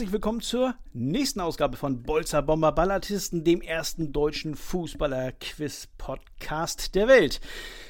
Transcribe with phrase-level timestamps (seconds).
[0.00, 7.42] herzlich willkommen zur nächsten Ausgabe von Bolzer Bomber Ballatisten, dem ersten deutschen Fußballer-Quiz-Podcast der Welt.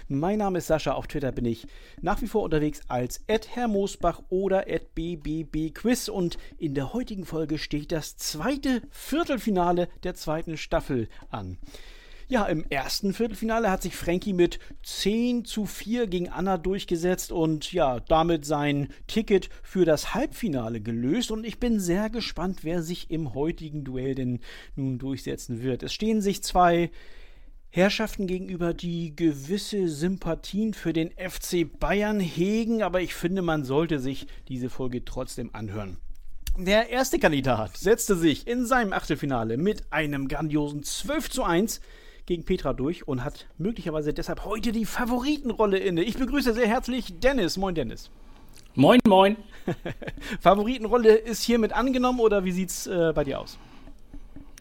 [0.08, 1.68] Mein Name ist Sascha, auf Twitter bin ich
[2.02, 3.68] nach wie vor unterwegs als Herr
[4.28, 4.64] oder
[4.96, 11.58] BBBQuiz und in der heutigen Folge steht das zweite Viertelfinale der zweiten Staffel an.
[12.30, 17.72] Ja, im ersten Viertelfinale hat sich Frankie mit 10 zu 4 gegen Anna durchgesetzt und
[17.72, 21.32] ja, damit sein Ticket für das Halbfinale gelöst.
[21.32, 24.38] Und ich bin sehr gespannt, wer sich im heutigen Duell denn
[24.76, 25.82] nun durchsetzen wird.
[25.82, 26.92] Es stehen sich zwei
[27.68, 33.98] Herrschaften gegenüber, die gewisse Sympathien für den FC Bayern hegen, aber ich finde, man sollte
[33.98, 35.96] sich diese Folge trotzdem anhören.
[36.56, 41.80] Der erste Kandidat setzte sich in seinem Achtelfinale mit einem grandiosen 12 zu 1
[42.26, 46.02] gegen Petra durch und hat möglicherweise deshalb heute die Favoritenrolle inne.
[46.02, 47.56] Ich begrüße sehr herzlich Dennis.
[47.56, 48.10] Moin, Dennis.
[48.74, 49.36] Moin, moin.
[50.40, 53.58] Favoritenrolle ist hiermit angenommen oder wie sieht's äh, bei dir aus?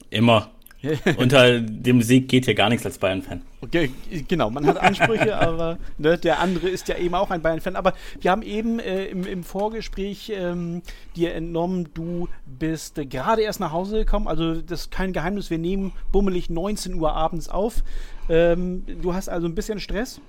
[0.10, 0.50] Immer.
[1.18, 3.42] Unter dem Sieg geht hier gar nichts als Bayern-Fan.
[3.62, 3.92] Okay,
[4.28, 7.76] genau, man hat Ansprüche, aber ne, der andere ist ja eben auch ein Bayern-Fan.
[7.76, 10.82] Aber wir haben eben äh, im, im, Vorgespräch ähm,
[11.18, 14.28] dir entnommen, du bist äh, gerade erst nach Hause gekommen.
[14.28, 17.84] Also das ist kein Geheimnis, wir nehmen bummelig 19 Uhr abends auf.
[18.30, 20.22] Ähm, du hast also ein bisschen Stress?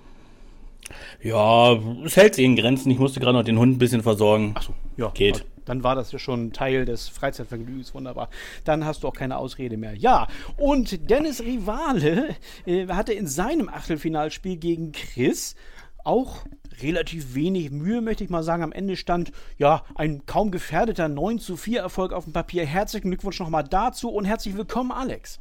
[1.23, 2.91] Ja, es hält sich in Grenzen.
[2.91, 4.53] Ich musste gerade noch den Hund ein bisschen versorgen.
[4.57, 5.11] Achso, ja.
[5.15, 7.95] Geht dann war das ja schon Teil des Freizeitvergnügens.
[7.95, 8.29] Wunderbar.
[8.65, 9.95] Dann hast du auch keine Ausrede mehr.
[9.95, 12.37] Ja, und Dennis Rivale
[12.67, 15.55] äh, hatte in seinem Achtelfinalspiel gegen Chris
[16.05, 16.45] auch
[16.83, 18.63] relativ wenig Mühe, möchte ich mal sagen.
[18.63, 22.65] Am Ende stand ja ein kaum gefährdeter 9 zu 4 Erfolg auf dem Papier.
[22.65, 25.41] Herzlichen Glückwunsch nochmal dazu und herzlich willkommen, Alex.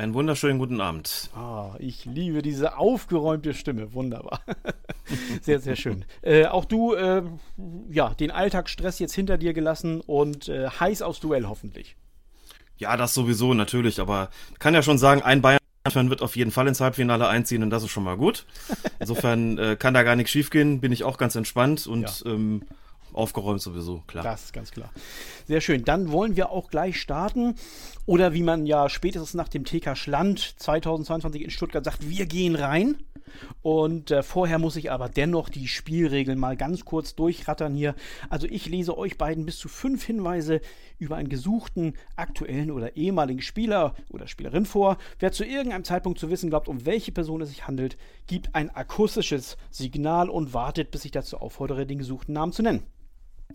[0.00, 1.28] Einen wunderschönen guten Abend.
[1.36, 3.92] Ah, ich liebe diese aufgeräumte Stimme.
[3.92, 4.40] Wunderbar.
[5.42, 6.06] sehr, sehr schön.
[6.22, 7.22] Äh, auch du, äh,
[7.90, 11.96] ja, den Alltagsstress jetzt hinter dir gelassen und äh, heiß aufs Duell hoffentlich.
[12.78, 14.00] Ja, das sowieso, natürlich.
[14.00, 17.68] Aber kann ja schon sagen, ein Bayern-Fan wird auf jeden Fall ins Halbfinale einziehen und
[17.68, 18.46] das ist schon mal gut.
[19.00, 20.80] Insofern äh, kann da gar nichts schiefgehen.
[20.80, 22.32] Bin ich auch ganz entspannt und ja.
[22.32, 22.62] ähm,
[23.12, 24.24] aufgeräumt sowieso, klar.
[24.24, 24.90] Das ist ganz klar.
[25.46, 25.84] Sehr schön.
[25.84, 27.54] Dann wollen wir auch gleich starten.
[28.06, 32.54] Oder wie man ja spätestens nach dem TK Schland 2022 in Stuttgart sagt, wir gehen
[32.54, 32.96] rein.
[33.62, 37.94] Und äh, vorher muss ich aber dennoch die Spielregeln mal ganz kurz durchrattern hier.
[38.28, 40.60] Also ich lese euch beiden bis zu fünf Hinweise
[40.98, 44.98] über einen gesuchten, aktuellen oder ehemaligen Spieler oder Spielerin vor.
[45.18, 47.96] Wer zu irgendeinem Zeitpunkt zu wissen glaubt, um welche Person es sich handelt,
[48.26, 52.82] gibt ein akustisches Signal und wartet, bis ich dazu auffordere, den gesuchten Namen zu nennen.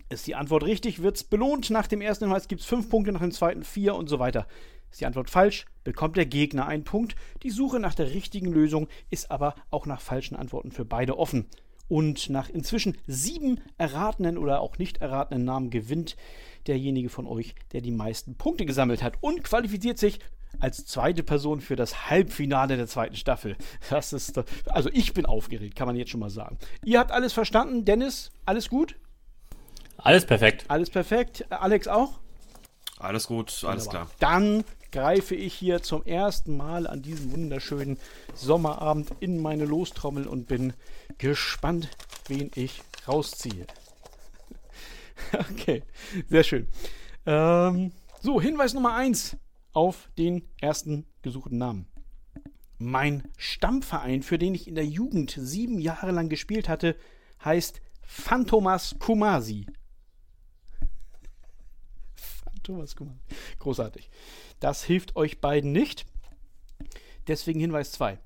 [0.08, 1.70] Ist die Antwort richtig, wird es belohnt.
[1.70, 4.46] Nach dem ersten Hinweis gibt es fünf Punkte, nach dem zweiten vier und so weiter.
[4.90, 7.16] Ist die Antwort falsch, bekommt der Gegner einen Punkt.
[7.42, 11.46] Die Suche nach der richtigen Lösung ist aber auch nach falschen Antworten für beide offen.
[11.88, 16.16] Und nach inzwischen sieben erratenen oder auch nicht erratenen Namen gewinnt
[16.66, 20.18] derjenige von euch, der die meisten Punkte gesammelt hat und qualifiziert sich
[20.58, 23.56] als zweite Person für das Halbfinale der zweiten Staffel.
[23.90, 26.58] Das ist, also ich bin aufgeregt, kann man jetzt schon mal sagen.
[26.84, 28.96] Ihr habt alles verstanden, Dennis, alles gut?
[29.98, 30.64] Alles perfekt.
[30.68, 31.50] Alles perfekt.
[31.50, 32.18] Alex auch?
[32.98, 34.08] Alles gut, alles klar.
[34.20, 37.98] Dann greife ich hier zum ersten Mal an diesem wunderschönen
[38.34, 40.72] Sommerabend in meine Lostrommel und bin
[41.18, 41.90] gespannt,
[42.28, 43.66] wen ich rausziehe.
[45.50, 45.82] okay,
[46.28, 46.68] sehr schön.
[47.26, 47.92] Ähm,
[48.22, 49.36] so, Hinweis Nummer 1
[49.72, 51.86] auf den ersten gesuchten Namen.
[52.78, 56.96] Mein Stammverein, für den ich in der Jugend sieben Jahre lang gespielt hatte,
[57.44, 59.66] heißt Phantomas Kumasi.
[62.66, 63.20] Thomas Kuhmann.
[63.60, 64.10] Großartig.
[64.60, 66.04] Das hilft euch beiden nicht.
[67.28, 68.18] Deswegen Hinweis 2.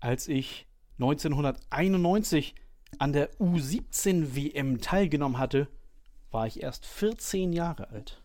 [0.00, 0.66] Als ich
[0.98, 2.54] 1991
[2.98, 5.68] an der U17 WM teilgenommen hatte,
[6.30, 8.22] war ich erst 14 Jahre alt.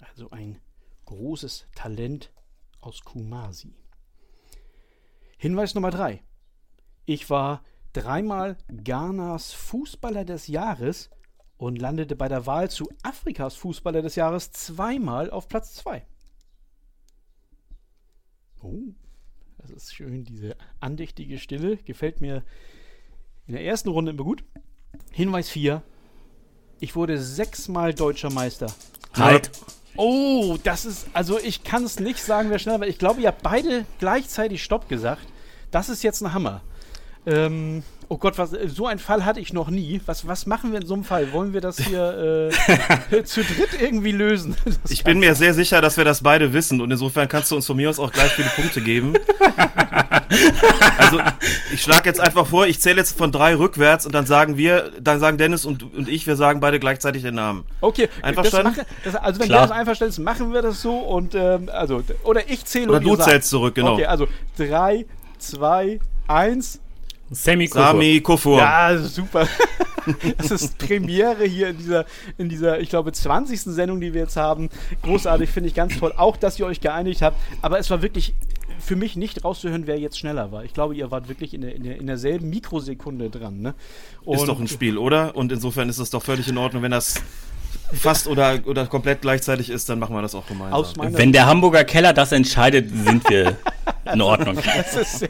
[0.00, 0.58] Also ein
[1.04, 2.32] großes Talent
[2.80, 3.74] aus Kumasi.
[5.38, 6.22] Hinweis Nummer 3.
[7.04, 7.62] Ich war
[7.92, 11.10] dreimal Ghanas Fußballer des Jahres
[11.58, 16.04] und landete bei der Wahl zu Afrikas Fußballer des Jahres zweimal auf Platz 2.
[18.62, 18.94] Oh,
[19.58, 21.76] das ist schön, diese andächtige Stille.
[21.78, 22.42] Gefällt mir
[23.46, 24.44] in der ersten Runde immer gut.
[25.12, 25.82] Hinweis 4.
[26.80, 28.66] Ich wurde sechsmal deutscher Meister.
[29.14, 29.50] Halt.
[29.96, 32.86] Oh, das ist, also ich kann es nicht sagen, wer schneller war.
[32.86, 35.26] Ich glaube, ihr habt beide gleichzeitig Stopp gesagt.
[35.70, 36.62] Das ist jetzt ein Hammer.
[37.26, 40.00] Ähm, oh Gott, was, so einen Fall hatte ich noch nie.
[40.06, 41.32] Was, was machen wir in so einem Fall?
[41.32, 42.50] Wollen wir das hier
[43.10, 44.56] äh, zu dritt irgendwie lösen?
[44.64, 47.56] Das ich bin mir sehr sicher, dass wir das beide wissen und insofern kannst du
[47.56, 49.14] uns von mir aus auch gleich viele Punkte geben.
[50.98, 51.20] also
[51.72, 54.92] ich schlage jetzt einfach vor, ich zähle jetzt von drei rückwärts und dann sagen wir,
[55.00, 57.64] dann sagen Dennis und, und ich, wir sagen beide gleichzeitig den Namen.
[57.80, 58.76] Okay, einverstanden?
[58.76, 59.62] Das mache, das, also wenn Klar.
[59.62, 63.16] das einverstanden ist, machen wir das so und ähm, also oder ich zähle oder du
[63.16, 63.94] zählst zurück, genau.
[63.94, 65.06] Okay, also drei,
[65.38, 66.80] zwei, eins.
[67.30, 67.82] Sami Kufur.
[67.82, 68.58] Sami Kufur.
[68.58, 69.48] Ja, super.
[70.38, 72.04] das ist Premiere hier in dieser,
[72.38, 73.60] in dieser, ich glaube, 20.
[73.60, 74.68] Sendung, die wir jetzt haben.
[75.02, 76.12] Großartig, finde ich ganz toll.
[76.16, 77.36] Auch, dass ihr euch geeinigt habt.
[77.62, 78.34] Aber es war wirklich
[78.78, 80.64] für mich nicht rauszuhören, wer jetzt schneller war.
[80.64, 83.60] Ich glaube, ihr wart wirklich in, der, in, der, in derselben Mikrosekunde dran.
[83.60, 83.74] Ne?
[84.26, 85.34] ist doch ein Spiel, oder?
[85.34, 87.22] Und insofern ist es doch völlig in Ordnung, wenn das
[87.92, 91.12] fast oder, oder komplett gleichzeitig ist, dann machen wir das auch gemeinsam.
[91.12, 93.56] Wenn der Hamburger Keller das entscheidet, sind wir
[94.12, 94.56] in Ordnung.
[94.56, 95.28] das, ist sehr,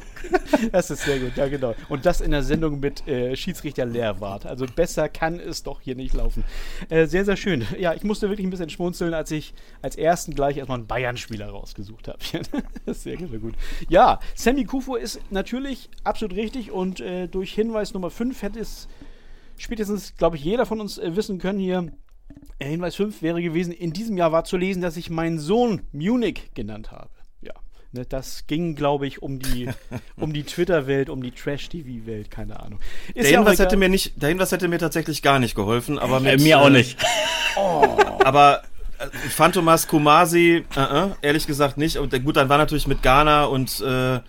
[0.73, 1.75] das ist sehr gut, ja genau.
[1.89, 4.47] Und das in der Sendung mit äh, Schiedsrichter Lehrwart.
[4.47, 6.45] Also besser kann es doch hier nicht laufen.
[6.89, 7.67] Äh, sehr, sehr schön.
[7.79, 11.49] Ja, ich musste wirklich ein bisschen schmunzeln, als ich als ersten gleich erstmal einen Bayern-Spieler
[11.49, 12.19] rausgesucht habe.
[12.87, 13.55] das ist sehr, sehr gut.
[13.89, 18.89] Ja, Sammy Kufo ist natürlich absolut richtig und äh, durch Hinweis Nummer 5 hätte es
[19.59, 21.93] spätestens, glaube ich, jeder von uns äh, wissen können hier,
[22.59, 26.51] Hinweis 5 wäre gewesen, in diesem Jahr war zu lesen, dass ich meinen Sohn Munich
[26.55, 27.11] genannt habe.
[27.43, 27.53] Ja,
[27.93, 29.69] ne, das ging, glaube ich, um die,
[30.17, 32.81] um die Twitter-Welt, um die Trash-TV-Welt, keine Ahnung.
[33.09, 35.99] Ist der, ja Hinweis hätte mir nicht, der Hinweis hätte mir tatsächlich gar nicht geholfen,
[35.99, 36.99] aber mit, äh, mir auch nicht.
[37.59, 37.97] Oh.
[38.23, 38.65] aber
[38.99, 41.97] äh, Phantomas Kumasi, uh -uh, ehrlich gesagt nicht.
[41.97, 44.21] Und gut, dann war natürlich mit Ghana und äh,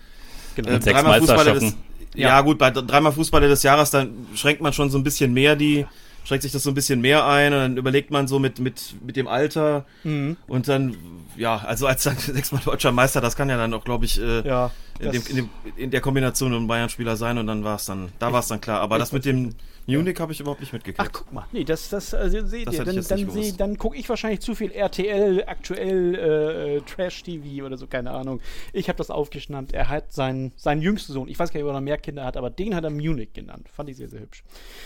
[0.54, 0.70] genau.
[0.70, 1.76] äh, dreimal Fußballer des,
[2.14, 2.28] ja.
[2.28, 2.40] ja.
[2.40, 5.84] gut, bei dreimal Fußballer des Jahres, dann schränkt man schon so ein bisschen mehr die
[6.24, 8.94] schränkt sich das so ein bisschen mehr ein und dann überlegt man so mit, mit,
[9.04, 10.36] mit dem Alter mhm.
[10.46, 10.96] und dann,
[11.36, 14.46] ja, also als dann sechsmal deutscher Meister, das kann ja dann auch, glaube ich, äh,
[14.46, 17.86] ja, in, dem, in, dem, in, der Kombination ein Bayern-Spieler sein und dann war es
[17.86, 18.80] dann, da war es dann klar.
[18.80, 19.54] Aber das mit dem
[19.86, 21.00] Munich habe ich überhaupt nicht mitgekriegt.
[21.00, 21.46] Ach, guck mal.
[21.50, 22.84] Nee, das, das also, seht das ihr.
[22.84, 27.86] Dann, dann, seh, dann gucke ich wahrscheinlich zu viel RTL, aktuell äh, Trash-TV oder so,
[27.86, 28.40] keine Ahnung.
[28.72, 29.72] Ich habe das aufgeschnappt.
[29.72, 32.24] Er hat seinen, seinen jüngsten Sohn, ich weiß gar nicht, ob er noch mehr Kinder
[32.24, 33.68] hat, aber den hat er Munich genannt.
[33.72, 34.44] Fand ich sehr, sehr hübsch.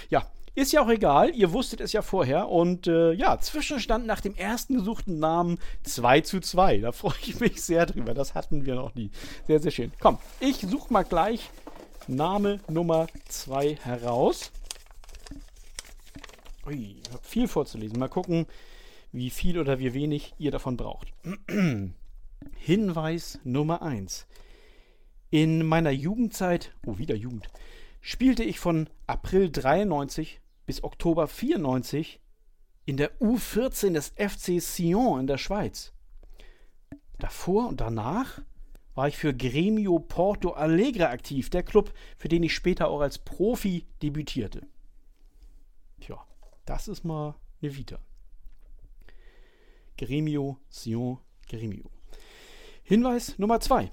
[0.08, 0.24] Ja,
[0.54, 2.48] ist ja auch egal, ihr wusstet es ja vorher.
[2.48, 6.78] Und äh, ja, Zwischenstand nach dem ersten gesuchten Namen 2 zu 2.
[6.78, 8.14] Da freue ich mich sehr drüber.
[8.14, 9.10] Das hatten wir noch nie.
[9.46, 9.92] Sehr, sehr schön.
[10.00, 11.50] Komm, ich suche mal gleich
[12.06, 14.52] Name Nummer 2 heraus.
[16.66, 17.98] Ui, ich habe viel vorzulesen.
[17.98, 18.46] Mal gucken,
[19.10, 21.12] wie viel oder wie wenig ihr davon braucht.
[22.56, 24.26] Hinweis Nummer 1.
[25.30, 27.48] In meiner Jugendzeit, oh wieder Jugend,
[28.02, 32.20] spielte ich von April 93 bis Oktober 94
[32.84, 35.92] in der U14 des FC Sion in der Schweiz.
[37.18, 38.42] Davor und danach
[38.94, 43.18] war ich für Gremio Porto Alegre aktiv, der Club, für den ich später auch als
[43.18, 44.66] Profi debütierte.
[46.00, 46.22] Tja,
[46.66, 48.00] das ist mal eine Vita.
[49.96, 51.18] Gremio, Sion,
[51.48, 51.88] Gremio.
[52.82, 53.92] Hinweis Nummer 2.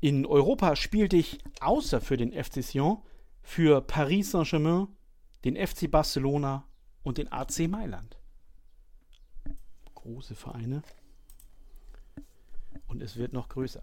[0.00, 3.00] In Europa spielte ich außer für den FC Sion
[3.42, 4.88] für Paris Saint-Germain,
[5.44, 6.64] den FC Barcelona
[7.02, 8.16] und den AC Mailand.
[9.94, 10.82] Große Vereine.
[12.86, 13.82] Und es wird noch größer.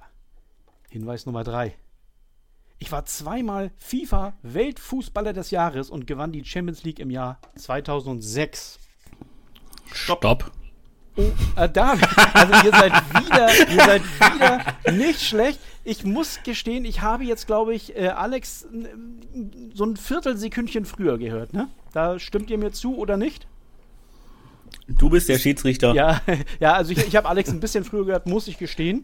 [0.89, 1.75] Hinweis Nummer 3.
[2.79, 8.79] Ich war zweimal FIFA Weltfußballer des Jahres und gewann die Champions League im Jahr 2006.
[9.91, 10.19] Stopp.
[10.19, 10.51] Stopp.
[11.19, 11.97] Oh, äh, da,
[12.33, 12.93] also ihr seid
[13.25, 14.01] wieder, ihr seid
[14.33, 15.59] wieder nicht schlecht.
[15.83, 18.67] Ich muss gestehen, ich habe jetzt, glaube ich, äh, Alex
[19.73, 21.67] so ein Viertelsekündchen früher gehört, ne?
[21.91, 23.47] Da stimmt ihr mir zu oder nicht?
[24.87, 25.93] Du bist der Schiedsrichter.
[25.93, 26.21] Ja,
[26.59, 29.03] ja also ich, ich habe Alex ein bisschen früher gehört, muss ich gestehen.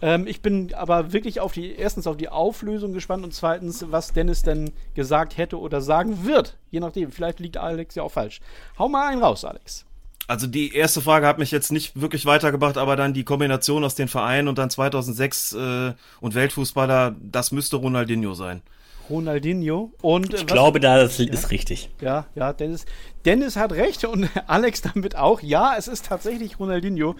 [0.00, 4.12] Ähm, ich bin aber wirklich auf die, erstens auf die Auflösung gespannt und zweitens, was
[4.12, 6.58] Dennis denn gesagt hätte oder sagen wird.
[6.70, 8.40] Je nachdem, vielleicht liegt Alex ja auch falsch.
[8.78, 9.86] Hau mal einen raus, Alex.
[10.28, 13.94] Also die erste Frage hat mich jetzt nicht wirklich weitergebracht, aber dann die Kombination aus
[13.94, 18.62] den Vereinen und dann 2006 äh, und Weltfußballer, das müsste Ronaldinho sein.
[19.10, 21.26] Ronaldinho und äh, ich glaube, das ja?
[21.26, 21.90] ist richtig.
[22.00, 22.86] Ja, ja, Dennis,
[23.24, 25.42] Dennis hat recht und Alex damit auch.
[25.42, 27.16] Ja, es ist tatsächlich Ronaldinho.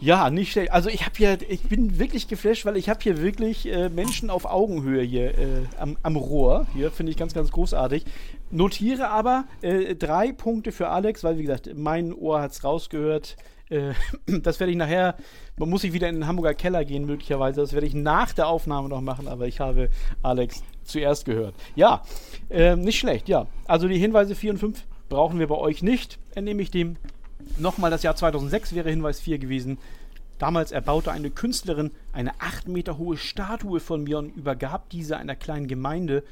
[0.00, 0.72] Ja, nicht schlecht.
[0.72, 4.30] Also ich habe hier, ich bin wirklich geflasht, weil ich habe hier wirklich äh, Menschen
[4.30, 6.66] auf Augenhöhe hier äh, am, am Rohr.
[6.74, 8.04] Hier finde ich ganz, ganz großartig.
[8.50, 13.36] Notiere aber äh, drei Punkte für Alex, weil wie gesagt, mein Ohr hat es rausgehört.
[13.68, 13.92] Äh,
[14.42, 15.16] das werde ich nachher,
[15.56, 17.60] man muss sich wieder in den Hamburger Keller gehen möglicherweise.
[17.60, 19.88] Das werde ich nach der Aufnahme noch machen, aber ich habe
[20.22, 21.54] Alex zuerst gehört.
[21.76, 22.02] Ja,
[22.48, 23.46] äh, nicht schlecht, ja.
[23.66, 26.96] Also die Hinweise 4 und 5 brauchen wir bei euch nicht, entnehme ich dem.
[27.56, 29.78] Nochmal das Jahr 2006 wäre Hinweis 4 gewesen.
[30.38, 35.36] Damals erbaute eine Künstlerin eine 8 Meter hohe Statue von mir und übergab diese einer
[35.36, 36.24] kleinen Gemeinde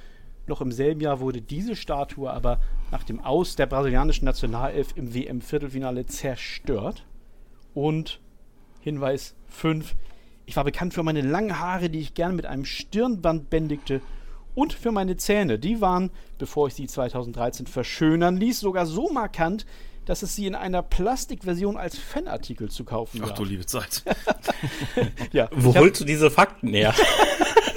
[0.49, 2.59] Noch im selben Jahr wurde diese Statue aber
[2.90, 7.05] nach dem Aus der brasilianischen Nationalelf im WM-Viertelfinale zerstört.
[7.75, 8.21] Und
[8.81, 9.95] Hinweis 5.
[10.47, 14.00] Ich war bekannt für meine langen Haare, die ich gern mit einem Stirnband bändigte.
[14.55, 15.59] Und für meine Zähne.
[15.59, 19.67] Die waren, bevor ich sie 2013 verschönern ließ, sogar so markant,
[20.07, 23.37] dass es sie in einer Plastikversion als Fanartikel zu kaufen Ach gab.
[23.37, 24.02] du liebe Zeit.
[25.33, 26.95] ja, Wo hab- holst du diese Fakten her?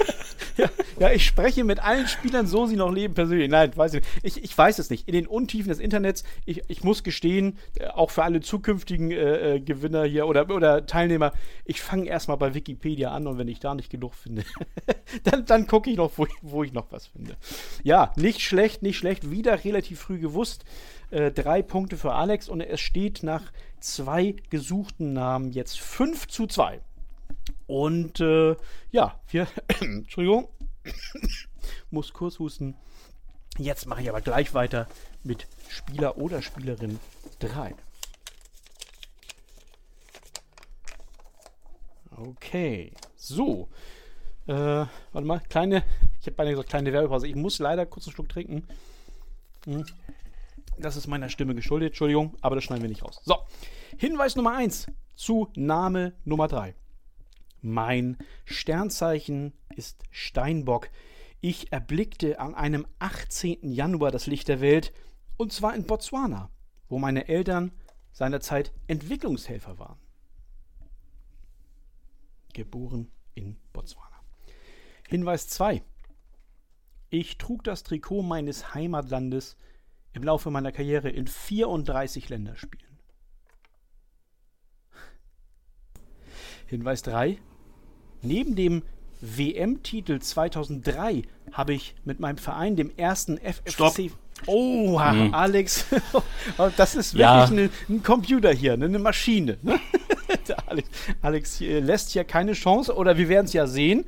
[1.02, 3.50] ja, ich spreche mit allen Spielern, so sie noch leben, persönlich.
[3.50, 4.04] Nein, weiß ich.
[4.22, 5.08] Ich, ich weiß es nicht.
[5.08, 9.56] In den Untiefen des Internets, ich, ich muss gestehen, äh, auch für alle zukünftigen äh,
[9.56, 11.32] äh, Gewinner hier oder, oder Teilnehmer,
[11.64, 14.44] ich fange erstmal bei Wikipedia an und wenn ich da nicht genug finde,
[15.24, 17.36] dann, dann gucke ich noch, wo ich, wo ich noch was finde.
[17.82, 19.28] Ja, nicht schlecht, nicht schlecht.
[19.28, 20.64] Wieder relativ früh gewusst.
[21.10, 23.42] Äh, drei Punkte für Alex und es steht nach
[23.80, 26.80] zwei gesuchten Namen jetzt 5 zu 2.
[27.66, 28.54] Und äh,
[28.92, 29.48] ja, wir,
[29.80, 30.46] Entschuldigung,
[31.90, 32.76] muss kurz husten.
[33.58, 34.86] Jetzt mache ich aber gleich weiter
[35.22, 36.98] mit Spieler oder Spielerin
[37.40, 37.74] 3.
[42.10, 43.68] Okay, so.
[44.46, 45.84] Äh, warte mal, kleine,
[46.20, 47.28] ich habe beinahe gesagt kleine Werbepause.
[47.28, 48.66] Ich muss leider kurz einen Schluck trinken.
[49.64, 49.84] Hm.
[50.78, 53.20] Das ist meiner Stimme geschuldet, Entschuldigung, aber das schneiden wir nicht raus.
[53.24, 53.36] So,
[53.98, 56.74] Hinweis Nummer 1 zu Name Nummer 3.
[57.60, 60.90] Mein Sternzeichen ist Steinbock.
[61.40, 63.72] Ich erblickte an einem 18.
[63.72, 64.92] Januar das Licht der Welt,
[65.36, 66.50] und zwar in Botswana,
[66.88, 67.72] wo meine Eltern
[68.12, 69.98] seinerzeit Entwicklungshelfer waren.
[72.52, 74.20] Geboren in Botswana.
[75.08, 75.82] Hinweis 2.
[77.10, 79.56] Ich trug das Trikot meines Heimatlandes
[80.12, 82.98] im Laufe meiner Karriere in 34 Länderspielen.
[86.66, 87.38] Hinweis 3.
[88.22, 88.82] Neben dem
[89.22, 93.70] WM-Titel 2003 habe ich mit meinem Verein, dem ersten FFC.
[93.72, 93.96] Stopp.
[94.46, 95.84] Oh, Alex,
[96.76, 97.44] das ist wirklich Ja.
[97.44, 99.56] eine, ein Computer hier, ne, eine Maschine.
[99.62, 99.78] Ne?
[100.66, 100.88] Alex,
[101.20, 104.04] Alex hier lässt hier keine Chance, oder wir werden es ja sehen.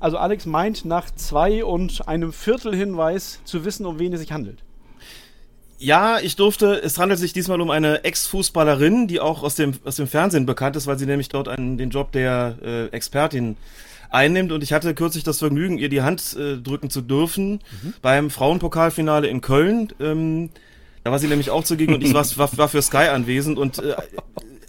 [0.00, 4.32] Also Alex meint nach zwei und einem Viertel Hinweis zu wissen, um wen es sich
[4.32, 4.60] handelt.
[5.78, 9.96] Ja, ich durfte, es handelt sich diesmal um eine Ex-Fußballerin, die auch aus dem, aus
[9.96, 13.56] dem Fernsehen bekannt ist, weil sie nämlich dort einen, den Job der äh, Expertin
[14.14, 14.52] einnimmt.
[14.52, 17.60] Und ich hatte kürzlich das Vergnügen, ihr die Hand äh, drücken zu dürfen
[18.02, 19.92] beim Frauenpokalfinale in Köln.
[20.00, 20.50] Ähm,
[21.02, 23.78] da war sie nämlich auch zugegen und ich war, war, war für Sky anwesend und
[23.78, 23.94] äh,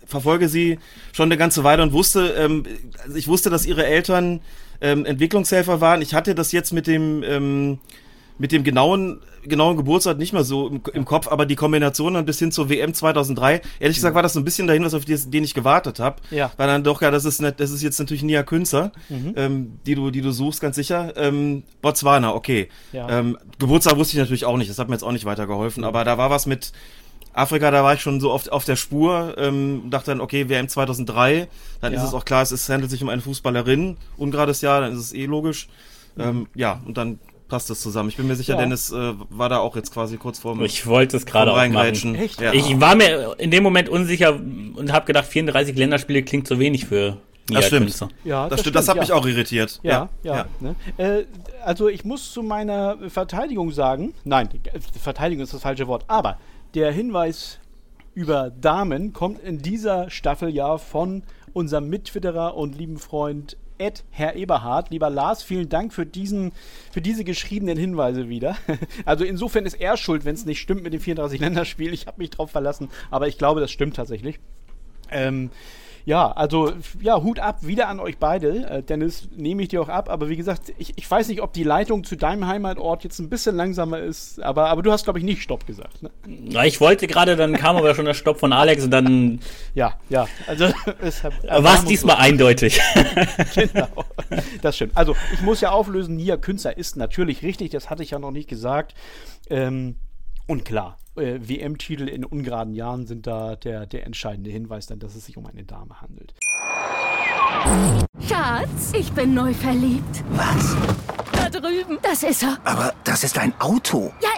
[0.05, 0.79] verfolge sie
[1.13, 2.63] schon eine ganze Weile und wusste, ähm,
[3.03, 4.41] also ich wusste, dass ihre Eltern
[4.81, 6.01] ähm, Entwicklungshelfer waren.
[6.01, 7.79] Ich hatte das jetzt mit dem ähm,
[8.37, 12.25] mit dem genauen genauen Geburtsort nicht mehr so im, im Kopf, aber die Kombination dann
[12.25, 15.05] bis hin zur WM 2003, ehrlich gesagt war das so ein bisschen dahin, was auf
[15.05, 16.15] den ich gewartet habe.
[16.31, 16.51] Ja.
[16.57, 19.93] Weil dann doch ja, das ist nicht, das ist jetzt natürlich Nia Künzer, ähm, die
[19.95, 21.13] du die du suchst, ganz sicher.
[21.15, 22.69] Ähm, Botswana, okay.
[22.91, 23.07] Ja.
[23.19, 26.03] Ähm, Geburtstag wusste ich natürlich auch nicht, das hat mir jetzt auch nicht weitergeholfen, aber
[26.03, 26.71] da war was mit
[27.33, 30.69] Afrika, da war ich schon so oft auf der Spur, ähm, dachte dann, okay, WM
[30.69, 31.47] 2003,
[31.81, 31.99] dann Ja.
[32.01, 34.93] ist es auch klar, es, ist, es handelt sich um eine Fußballerin, ungerades Jahr, dann
[34.93, 35.67] ist es eh logisch.
[36.17, 38.09] Ähm, ja, und dann passt es zusammen.
[38.09, 38.59] Ich bin mir sicher, Ja.
[38.59, 42.15] Dennis äh, war da auch jetzt quasi kurz vorm, Ich wollte es gerade auch machen.
[42.15, 42.41] Echt?
[42.41, 42.53] Ja.
[42.53, 46.85] Ich war mir in dem Moment unsicher und habe gedacht, 34 Länderspiele klingt zu wenig
[46.85, 48.07] für das stimmt.
[48.23, 48.75] Ja, das, stimmt.
[48.75, 49.01] Das hat ja.
[49.01, 49.79] mich auch irritiert.
[49.83, 50.45] Ja, ja.
[50.59, 50.75] Ne?
[50.97, 51.25] Äh,
[51.63, 54.49] also ich muss zu meiner Verteidigung sagen, nein,
[54.99, 56.39] Verteidigung ist das falsche Wort, aber
[56.73, 57.59] der Hinweis
[58.15, 61.23] über Damen kommt in dieser Staffel ja von
[61.53, 64.89] unserem Mittwitterer und lieben Freund Ed Herr Eberhard.
[64.89, 66.51] Lieber Lars, vielen Dank für diesen,
[66.91, 68.57] für diese geschriebenen Hinweise wieder.
[69.05, 71.93] Also insofern ist er schuld, wenn es nicht stimmt mit dem 34 Länderspiel.
[71.93, 74.39] Ich habe mich drauf verlassen, aber ich glaube, das stimmt tatsächlich.
[75.11, 75.51] Ähm,
[76.05, 76.71] ja, also
[77.01, 78.69] ja, Hut ab wieder an euch beide.
[78.69, 80.07] Äh, Dennis, nehme ich dir auch ab.
[80.09, 83.27] Aber wie gesagt, ich, ich weiß nicht, ob die Leitung zu deinem Heimatort jetzt ein
[83.27, 84.41] bisschen langsamer ist.
[84.43, 86.03] Aber, aber du hast, glaube ich, nicht Stopp gesagt.
[86.03, 86.11] Ne?
[86.27, 89.39] Na, ich wollte gerade, dann kam aber schon der Stopp von Alex und dann
[89.73, 90.27] Ja, ja.
[90.45, 90.65] Also
[91.01, 92.79] es war es diesmal eindeutig.
[93.55, 93.89] genau.
[94.61, 94.95] Das stimmt.
[94.95, 98.31] Also, ich muss ja auflösen, Nia Künzer ist natürlich richtig, das hatte ich ja noch
[98.31, 98.93] nicht gesagt.
[99.49, 99.95] Ähm,
[100.47, 105.15] und klar, äh, WM-Titel in ungeraden Jahren sind da der, der entscheidende Hinweis, dann, dass
[105.15, 106.33] es sich um eine Dame handelt.
[108.27, 110.23] Schatz, ich bin neu verliebt.
[110.31, 110.75] Was?
[111.31, 111.97] Da drüben.
[112.01, 112.57] Das ist er.
[112.63, 114.11] Aber das ist ein Auto.
[114.21, 114.29] Ja,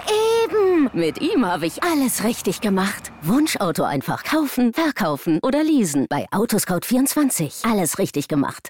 [0.43, 0.89] eben.
[0.93, 3.11] Mit ihm habe ich alles richtig gemacht.
[3.21, 6.07] Wunschauto einfach kaufen, verkaufen oder leasen.
[6.09, 7.69] Bei Autoscout24.
[7.69, 8.69] Alles richtig gemacht.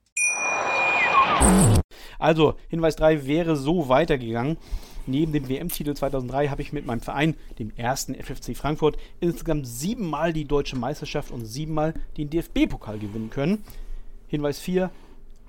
[2.19, 4.57] Also, Hinweis 3 wäre so weitergegangen.
[5.07, 10.31] Neben dem WM-Titel 2003 habe ich mit meinem Verein, dem ersten FFC Frankfurt, insgesamt siebenmal
[10.31, 13.63] die deutsche Meisterschaft und siebenmal den DFB-Pokal gewinnen können.
[14.27, 14.91] Hinweis 4,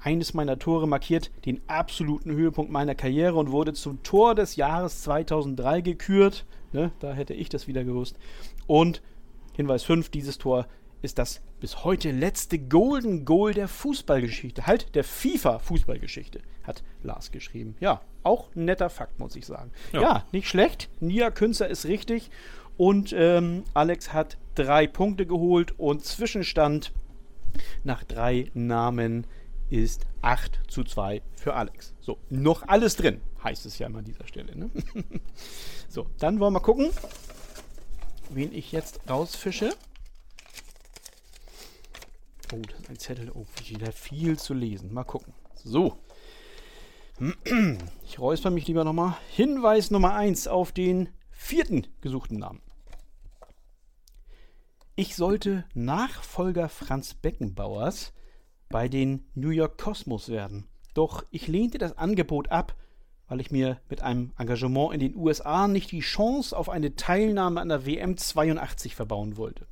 [0.03, 5.03] eines meiner Tore markiert den absoluten Höhepunkt meiner Karriere und wurde zum Tor des Jahres
[5.03, 6.45] 2003 gekürt.
[6.73, 8.17] Ne, da hätte ich das wieder gewusst.
[8.67, 9.03] Und
[9.55, 10.67] Hinweis 5, dieses Tor
[11.03, 14.67] ist das bis heute letzte Golden Goal der Fußballgeschichte.
[14.67, 17.77] Halt, der FIFA-Fußballgeschichte, hat Lars geschrieben.
[17.81, 19.73] Ja, auch ein netter Fakt, muss ich sagen.
[19.93, 20.89] Ja, ja nicht schlecht.
[21.01, 22.31] Nia Künzer ist richtig.
[22.77, 26.93] Und ähm, Alex hat drei Punkte geholt und Zwischenstand
[27.85, 29.27] nach drei Namen
[29.71, 31.95] ist 8 zu 2 für Alex.
[32.01, 34.57] So, noch alles drin, heißt es ja immer an dieser Stelle.
[34.57, 34.71] Ne?
[35.89, 36.91] so, dann wollen wir gucken,
[38.31, 39.71] wen ich jetzt rausfische.
[42.53, 43.33] Oh, das ist ein Zettel.
[43.35, 44.93] Oh, wieder viel zu lesen.
[44.93, 45.33] Mal gucken.
[45.55, 45.97] So.
[48.05, 49.17] Ich räusper mich lieber nochmal.
[49.31, 52.61] Hinweis Nummer 1 auf den vierten gesuchten Namen.
[54.97, 58.13] Ich sollte Nachfolger Franz Beckenbauers
[58.69, 60.69] bei den New York Cosmos werden.
[60.93, 62.77] Doch ich lehnte das Angebot ab,
[63.29, 67.63] weil ich mir mit einem Engagement in den USA nicht die Chance auf eine Teilnahme
[67.63, 69.67] an der WM 82 verbauen wollte.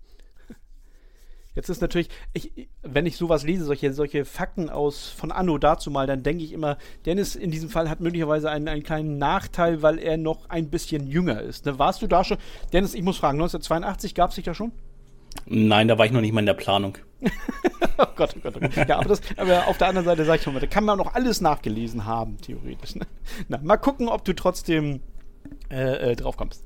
[1.55, 5.91] Jetzt ist natürlich, ich, wenn ich sowas lese, solche, solche Fakten aus von Anno dazu
[5.91, 9.83] mal, dann denke ich immer, Dennis in diesem Fall hat möglicherweise einen, einen kleinen Nachteil,
[9.83, 11.67] weil er noch ein bisschen jünger ist.
[11.67, 11.79] Ne?
[11.79, 12.39] Warst du da schon?
[12.73, 14.73] Dennis, ich muss fragen, 1982 gab es dich da schon?
[15.47, 16.99] Nein, da war ich noch nicht mal in der Planung.
[17.99, 18.89] oh Gott, oh Gott, oh Gott.
[18.89, 20.99] Ja, aber, das, aber auf der anderen Seite sage ich schon mal, da kann man
[20.99, 22.95] noch alles nachgelesen haben, theoretisch.
[22.95, 23.07] Ne?
[23.49, 25.01] Na, mal gucken, ob du trotzdem
[25.69, 26.65] äh, äh, drauf kommst.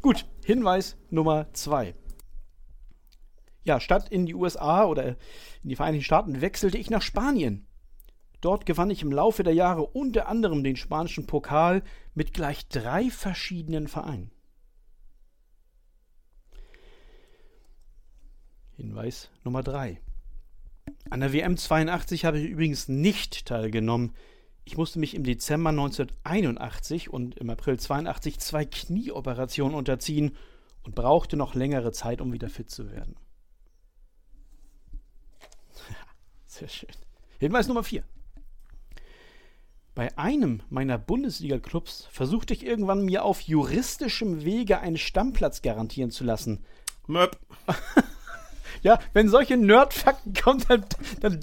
[0.00, 1.94] Gut, Hinweis Nummer zwei
[3.64, 5.16] ja, statt in die USA oder
[5.62, 7.66] in die Vereinigten Staaten wechselte ich nach Spanien.
[8.40, 11.82] Dort gewann ich im Laufe der Jahre unter anderem den spanischen Pokal
[12.14, 14.32] mit gleich drei verschiedenen Vereinen.
[18.76, 20.00] Hinweis Nummer 3.
[21.10, 24.12] An der WM 82 habe ich übrigens nicht teilgenommen.
[24.64, 30.36] Ich musste mich im Dezember 1981 und im April 82 zwei Knieoperationen unterziehen
[30.82, 33.14] und brauchte noch längere Zeit, um wieder fit zu werden.
[36.62, 36.90] Sehr schön.
[37.40, 38.04] Hinweis Nummer 4.
[39.96, 46.22] Bei einem meiner Bundesliga-Clubs versuchte ich irgendwann mir auf juristischem Wege einen Stammplatz garantieren zu
[46.22, 46.64] lassen.
[47.08, 47.36] Möp.
[48.82, 50.84] ja, wenn solche Nerdfakten kommen, dann,
[51.20, 51.40] dann,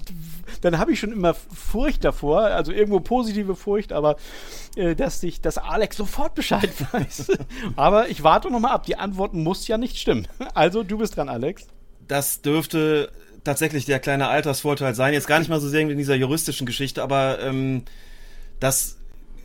[0.62, 4.16] dann habe ich schon immer Furcht davor, also irgendwo positive Furcht, aber
[4.76, 7.30] äh, dass ich, dass Alex sofort Bescheid weiß.
[7.76, 8.86] aber ich warte noch mal ab.
[8.86, 10.26] Die Antwort muss ja nicht stimmen.
[10.54, 11.66] Also du bist dran, Alex.
[12.08, 13.12] Das dürfte
[13.44, 15.12] tatsächlich der kleine Altersvorteil sein.
[15.12, 17.82] Jetzt gar nicht mal so sehr in dieser juristischen Geschichte, aber ähm,
[18.58, 18.98] das,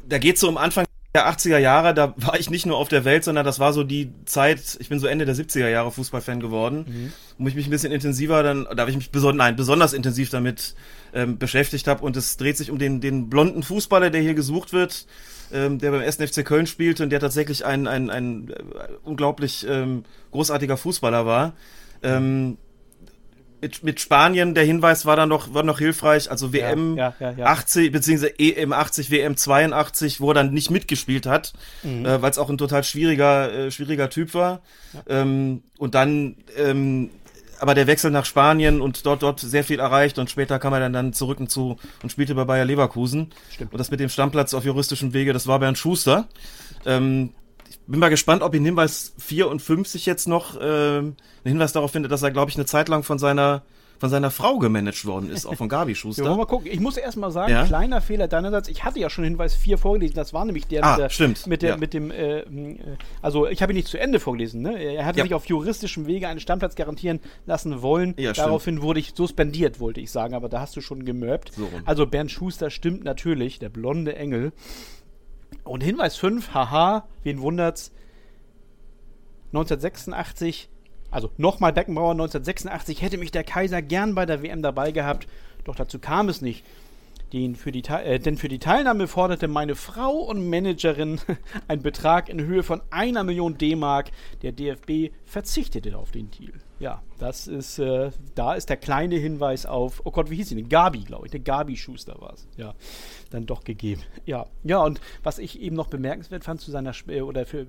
[0.07, 3.05] da geht so um Anfang der 80er Jahre, da war ich nicht nur auf der
[3.05, 6.41] Welt, sondern das war so die Zeit, ich bin so Ende der 70er Jahre Fußballfan
[6.41, 7.13] geworden, mhm.
[7.37, 10.29] wo ich mich ein bisschen intensiver dann, da habe ich mich beson nein, besonders intensiv
[10.29, 10.75] damit
[11.13, 14.73] ähm, beschäftigt habe und es dreht sich um den, den blonden Fußballer, der hier gesucht
[14.73, 15.07] wird,
[15.53, 16.17] ähm, der beim 1.
[16.17, 18.53] FC Köln spielte und der tatsächlich ein, ein, ein, äh,
[19.05, 21.53] unglaublich ähm, großartiger Fußballer war.
[22.03, 22.57] Ähm,
[23.61, 26.29] mit, mit Spanien, der Hinweis war dann noch, war noch hilfreich.
[26.29, 30.71] Also WM ja, ja, ja, 80, beziehungsweise EM 80, WM 82, wo er dann nicht
[30.71, 32.05] mitgespielt hat, mhm.
[32.05, 34.61] äh, weil es auch ein total schwieriger, äh, schwieriger Typ war.
[35.07, 37.09] Ähm, und dann, ähm,
[37.59, 40.81] aber der Wechsel nach Spanien und dort, dort sehr viel erreicht und später kam er
[40.81, 43.31] dann, dann zurück und zu und spielte bei Bayer Leverkusen.
[43.51, 43.71] Stimmt.
[43.71, 46.27] Und das mit dem Stammplatz auf juristischem Wege, das war Bernd Schuster.
[46.85, 47.31] Ähm,
[47.87, 52.23] bin mal gespannt, ob in Hinweis 54 jetzt noch äh, einen Hinweis darauf findet, dass
[52.23, 53.63] er, glaube ich, eine Zeit lang von seiner
[53.97, 56.23] von seiner Frau gemanagt worden ist, auch von Gabi Schuster.
[56.23, 56.67] Wir wollen mal gucken.
[56.71, 57.65] Ich muss erst mal sagen, ja?
[57.65, 58.67] kleiner Fehler deinerseits.
[58.67, 60.15] Ich hatte ja schon Hinweis 4 vorgelesen.
[60.15, 61.47] Das war nämlich der, ah, mit, der stimmt.
[61.47, 61.77] mit, der, ja.
[61.77, 62.77] mit dem, äh, äh,
[63.21, 64.61] also ich habe ihn nicht zu Ende vorgelesen.
[64.61, 64.77] Ne?
[64.77, 65.23] Er hatte ja.
[65.23, 68.13] sich auf juristischem Wege einen Stammplatz garantieren lassen wollen.
[68.17, 71.53] Ja, Daraufhin wurde ich suspendiert, wollte ich sagen, aber da hast du schon gemörbt.
[71.55, 74.51] So also Bernd Schuster stimmt natürlich, der blonde Engel.
[75.63, 77.91] Und Hinweis 5, haha, wen wundert's?
[79.47, 80.69] 1986,
[81.11, 85.27] also nochmal Beckenbauer 1986, hätte mich der Kaiser gern bei der WM dabei gehabt,
[85.63, 86.65] doch dazu kam es nicht.
[87.35, 91.19] Den für die, äh, denn für die Teilnahme forderte meine Frau und Managerin
[91.67, 94.11] einen Betrag in Höhe von einer Million D-Mark.
[94.41, 96.53] Der DFB verzichtete auf den Deal.
[96.79, 100.55] Ja, das ist, äh, da ist der kleine Hinweis auf, oh Gott, wie hieß sie
[100.55, 100.69] denn?
[100.69, 101.31] Gabi, glaube ich.
[101.31, 102.47] Der Gabi Schuster war es.
[102.55, 102.73] Ja,
[103.31, 104.01] dann doch gegeben.
[104.25, 107.67] Ja, ja, und was ich eben noch bemerkenswert fand zu seiner, Sp oder für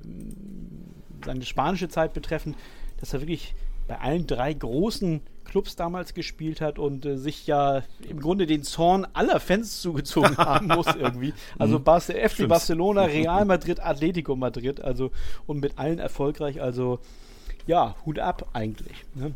[1.24, 2.56] seine spanische Zeit betreffend,
[3.00, 7.82] dass er wirklich bei allen drei großen Clubs damals gespielt hat und äh, sich ja
[8.08, 11.32] im Grunde den Zorn aller Fans zugezogen haben muss irgendwie.
[11.58, 12.48] Also Bar FC Stimmt.
[12.48, 15.10] Barcelona, Real Madrid, Atletico Madrid, also
[15.46, 16.60] und mit allen erfolgreich.
[16.60, 16.98] Also
[17.66, 19.04] ja, Hut ab eigentlich.
[19.14, 19.34] Ne?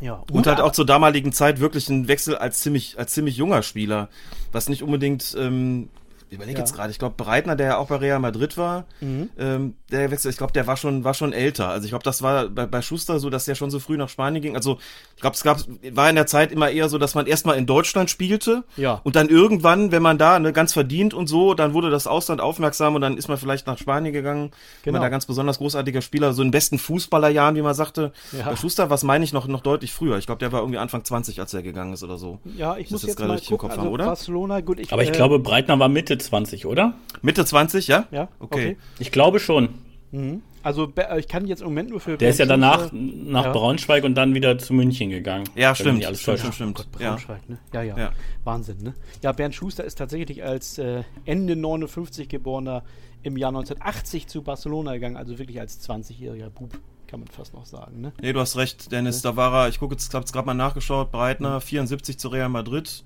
[0.00, 3.62] Ja, und halt auch zur damaligen Zeit wirklich ein Wechsel als ziemlich, als ziemlich junger
[3.62, 4.08] Spieler,
[4.50, 5.90] was nicht unbedingt ähm,
[6.30, 6.64] ich überlege ja.
[6.64, 9.30] jetzt gerade, ich glaube, Breitner, der ja auch bei Real Madrid war, mhm.
[9.36, 11.68] ähm, der Wechsel, ich glaube, der war schon, war schon älter.
[11.68, 14.08] Also ich glaube, das war bei, bei Schuster so, dass der schon so früh nach
[14.08, 14.56] Spanien ging.
[14.56, 14.78] Also
[15.16, 15.58] ich glaube, es gab,
[15.92, 19.00] war in der Zeit immer eher so, dass man erstmal in Deutschland spielte ja.
[19.04, 22.40] und dann irgendwann, wenn man da ne, ganz verdient und so, dann wurde das Ausland
[22.40, 24.94] aufmerksam und dann ist man vielleicht nach Spanien gegangen, genau.
[24.94, 28.12] man da ganz besonders großartiger Spieler, so in besten Fußballerjahren, wie man sagte.
[28.32, 28.46] Ja.
[28.46, 30.16] Bei Schuster, was meine ich noch, noch deutlich früher.
[30.18, 32.38] Ich glaube, der war irgendwie Anfang 20, als er gegangen ist oder so.
[32.56, 34.06] Ja, ich muss jetzt, jetzt mal gucken, also haben, oder?
[34.06, 36.94] Barcelona, gut, ich, Aber ich äh, glaube, Breitner war Mitte 20, oder?
[37.22, 38.06] Mitte 20, ja?
[38.10, 38.28] Ja.
[38.38, 38.70] Okay.
[38.70, 38.76] okay.
[38.98, 39.68] Ich glaube schon.
[40.12, 40.42] Mhm.
[40.62, 42.16] Also ich kann jetzt im Moment nur für.
[42.16, 43.52] Der ist ja danach nach ja.
[43.52, 45.44] Braunschweig und dann wieder zu München gegangen.
[45.54, 46.04] Ja, stimmt.
[46.04, 46.76] Alles stimmt, stimmt, stimmt.
[46.76, 47.54] Gott, Braunschweig, ja.
[47.54, 47.58] ne?
[47.72, 48.12] Ja, ja, ja,
[48.44, 48.94] Wahnsinn, ne?
[49.22, 52.82] Ja, Bernd Schuster ist tatsächlich als äh, Ende 59 geborener
[53.22, 57.66] im Jahr 1980 zu Barcelona gegangen, also wirklich als 20-jähriger Bub kann man fast noch
[57.66, 58.00] sagen.
[58.00, 58.12] Ne?
[58.20, 59.20] Nee, du hast recht, Dennis.
[59.20, 63.04] Da war er, ich gucke jetzt, hab's gerade mal nachgeschaut, Breitner, 74 zu Real Madrid.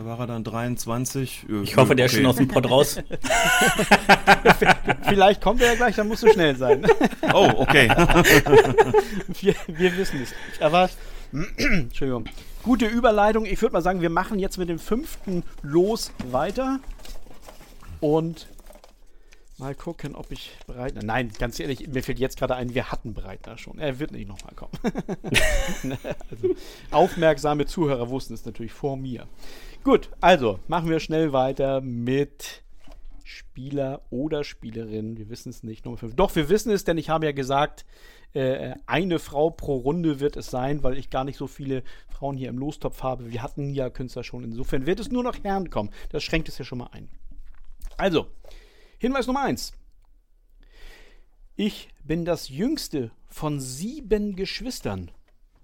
[0.00, 1.44] Da war er dann 23.
[1.62, 2.14] Ich hoffe, der okay.
[2.14, 2.96] ist schon aus dem Pott raus.
[5.02, 6.86] Vielleicht kommt er ja gleich, dann musst du schnell sein.
[7.34, 7.86] oh, okay.
[9.40, 10.62] wir, wir wissen es nicht.
[10.62, 10.88] Aber,
[11.58, 12.24] Entschuldigung.
[12.62, 13.44] Gute Überleitung.
[13.44, 16.80] Ich würde mal sagen, wir machen jetzt mit dem fünften Los weiter.
[18.00, 18.48] Und
[19.58, 21.02] mal gucken, ob ich Breitner.
[21.04, 23.78] Nein, ganz ehrlich, mir fällt jetzt gerade ein, wir hatten Breitner schon.
[23.78, 24.72] Er wird nicht nochmal kommen.
[26.30, 26.54] also,
[26.90, 29.26] aufmerksame Zuhörer wussten es natürlich vor mir.
[29.82, 32.62] Gut, also machen wir schnell weiter mit
[33.24, 35.16] Spieler oder Spielerin.
[35.16, 35.86] Wir wissen es nicht.
[35.86, 36.16] Nummer 5.
[36.16, 37.86] Doch, wir wissen es, denn ich habe ja gesagt,
[38.34, 42.36] äh, eine Frau pro Runde wird es sein, weil ich gar nicht so viele Frauen
[42.36, 43.32] hier im Lostopf habe.
[43.32, 44.44] Wir hatten ja Künstler schon.
[44.44, 45.90] Insofern wird es nur noch Herren kommen.
[46.10, 47.08] Das schränkt es ja schon mal ein.
[47.96, 48.26] Also,
[48.98, 49.72] Hinweis Nummer 1.
[51.56, 55.10] Ich bin das jüngste von sieben Geschwistern.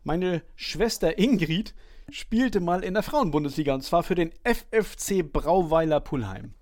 [0.05, 1.75] Meine Schwester Ingrid
[2.11, 6.55] spielte mal in der Frauenbundesliga und zwar für den FFC Brauweiler Pullheim.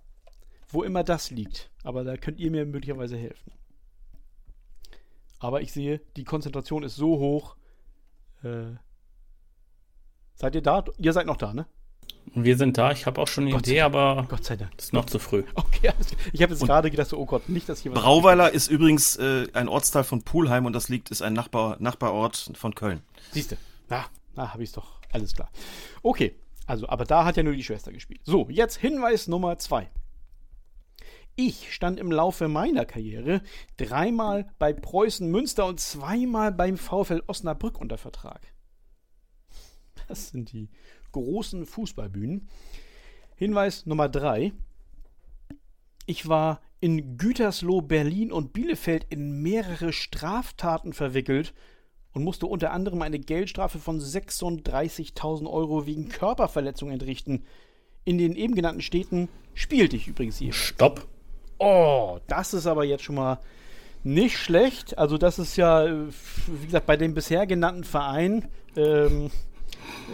[0.68, 1.70] Wo immer das liegt.
[1.82, 3.52] Aber da könnt ihr mir möglicherweise helfen.
[5.38, 7.56] Aber ich sehe, die Konzentration ist so hoch.
[8.42, 8.76] Äh,
[10.34, 10.84] seid ihr da?
[10.98, 11.66] Ihr seid noch da, ne?
[12.34, 12.90] Wir sind da.
[12.90, 14.72] Ich habe auch schon eine Gott Idee, aber Gott sei Dank.
[14.78, 15.44] ist noch zu früh.
[15.54, 15.92] Okay,
[16.32, 18.00] ich habe jetzt gerade gedacht, so, oh Gott, nicht, dass hier was.
[18.00, 22.52] Brauweiler ist übrigens äh, ein Ortsteil von Pulheim und das liegt, ist ein Nachbar, Nachbarort
[22.54, 23.02] von Köln.
[23.32, 23.56] Siehst du.
[23.90, 25.00] Na, na habe ich es doch.
[25.14, 25.50] Alles klar.
[26.02, 26.34] Okay,
[26.66, 28.20] also, aber da hat ja nur die Schwester gespielt.
[28.24, 29.88] So, jetzt Hinweis Nummer zwei.
[31.36, 33.40] Ich stand im Laufe meiner Karriere
[33.76, 38.40] dreimal bei Preußen Münster und zweimal beim VfL Osnabrück unter Vertrag.
[40.08, 40.68] Das sind die
[41.12, 42.48] großen Fußballbühnen.
[43.36, 44.52] Hinweis Nummer drei.
[46.06, 51.54] Ich war in Gütersloh, Berlin und Bielefeld in mehrere Straftaten verwickelt
[52.14, 57.44] und musste unter anderem eine Geldstrafe von 36.000 Euro wegen Körperverletzung entrichten.
[58.04, 60.52] In den eben genannten Städten spielte ich übrigens hier.
[60.52, 61.06] Stopp.
[61.58, 63.40] Oh, das ist aber jetzt schon mal
[64.04, 64.96] nicht schlecht.
[64.96, 65.86] Also das ist ja,
[66.46, 68.46] wie gesagt, bei dem bisher genannten Verein
[68.76, 69.30] ähm,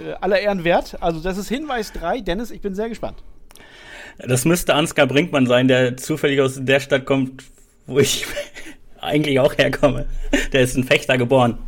[0.05, 0.97] äh, aller Ehren wert.
[1.03, 2.21] Also das ist Hinweis 3.
[2.21, 3.23] Dennis, ich bin sehr gespannt.
[4.19, 7.45] Das müsste Ansgar Brinkmann sein, der zufällig aus der Stadt kommt,
[7.87, 8.27] wo ich
[9.01, 10.07] eigentlich auch herkomme.
[10.53, 11.59] Der ist ein Fechter geboren.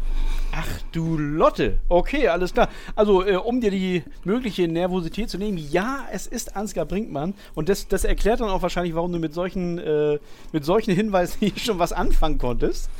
[0.55, 1.79] Ach du Lotte.
[1.89, 2.69] Okay, alles klar.
[2.95, 7.33] Also, äh, um dir die mögliche Nervosität zu nehmen, ja, es ist Ansgar Brinkmann.
[7.55, 10.19] Und das, das erklärt dann auch wahrscheinlich, warum du mit solchen, äh,
[10.53, 12.91] mit solchen Hinweisen hier schon was anfangen konntest.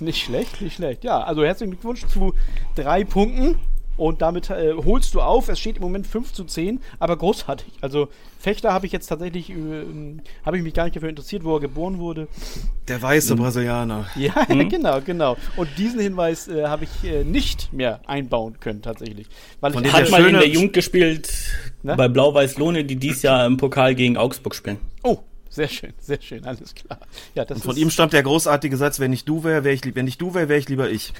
[0.00, 1.04] Nicht schlecht, nicht schlecht.
[1.04, 2.32] Ja, also herzlichen Glückwunsch zu
[2.74, 3.58] drei Punkten.
[3.96, 5.48] Und damit äh, holst du auf.
[5.48, 7.72] Es steht im Moment 5 zu 10, aber großartig.
[7.80, 9.54] Also Fechter habe ich jetzt tatsächlich, äh,
[10.44, 12.28] habe ich mich gar nicht dafür interessiert, wo er geboren wurde.
[12.88, 13.38] Der weiße mhm.
[13.38, 14.06] Brasilianer.
[14.16, 14.68] Ja, mhm.
[14.68, 15.36] genau, genau.
[15.56, 19.26] Und diesen Hinweis äh, habe ich äh, nicht mehr einbauen können, tatsächlich.
[19.60, 21.32] Weil Von ich hat mal in der Jugend gespielt
[21.82, 21.94] Na?
[21.96, 24.78] bei Blau-Weiß Lohne, die dies Jahr im Pokal gegen Augsburg spielen.
[25.02, 25.18] Oh,
[25.52, 26.98] sehr schön, sehr schön, alles klar.
[27.34, 29.82] Ja, das Und von ihm stammt der großartige Satz, wenn ich du wäre, wär ich,
[29.94, 31.12] wenn ich du wäre, wäre ich lieber ich.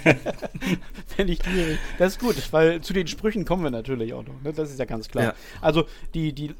[1.18, 4.40] wenn ich die, das ist gut, weil zu den Sprüchen kommen wir natürlich auch noch.
[4.42, 4.54] Ne?
[4.54, 5.24] Das ist ja ganz klar.
[5.24, 5.34] Ja.
[5.60, 6.54] Also die, die,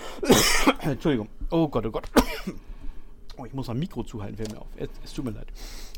[0.80, 1.28] Entschuldigung.
[1.50, 2.08] Oh Gott, oh Gott.
[3.36, 4.68] Oh, ich muss am Mikro zuhalten, fällt mir auf.
[4.76, 5.46] Es, es tut mir leid.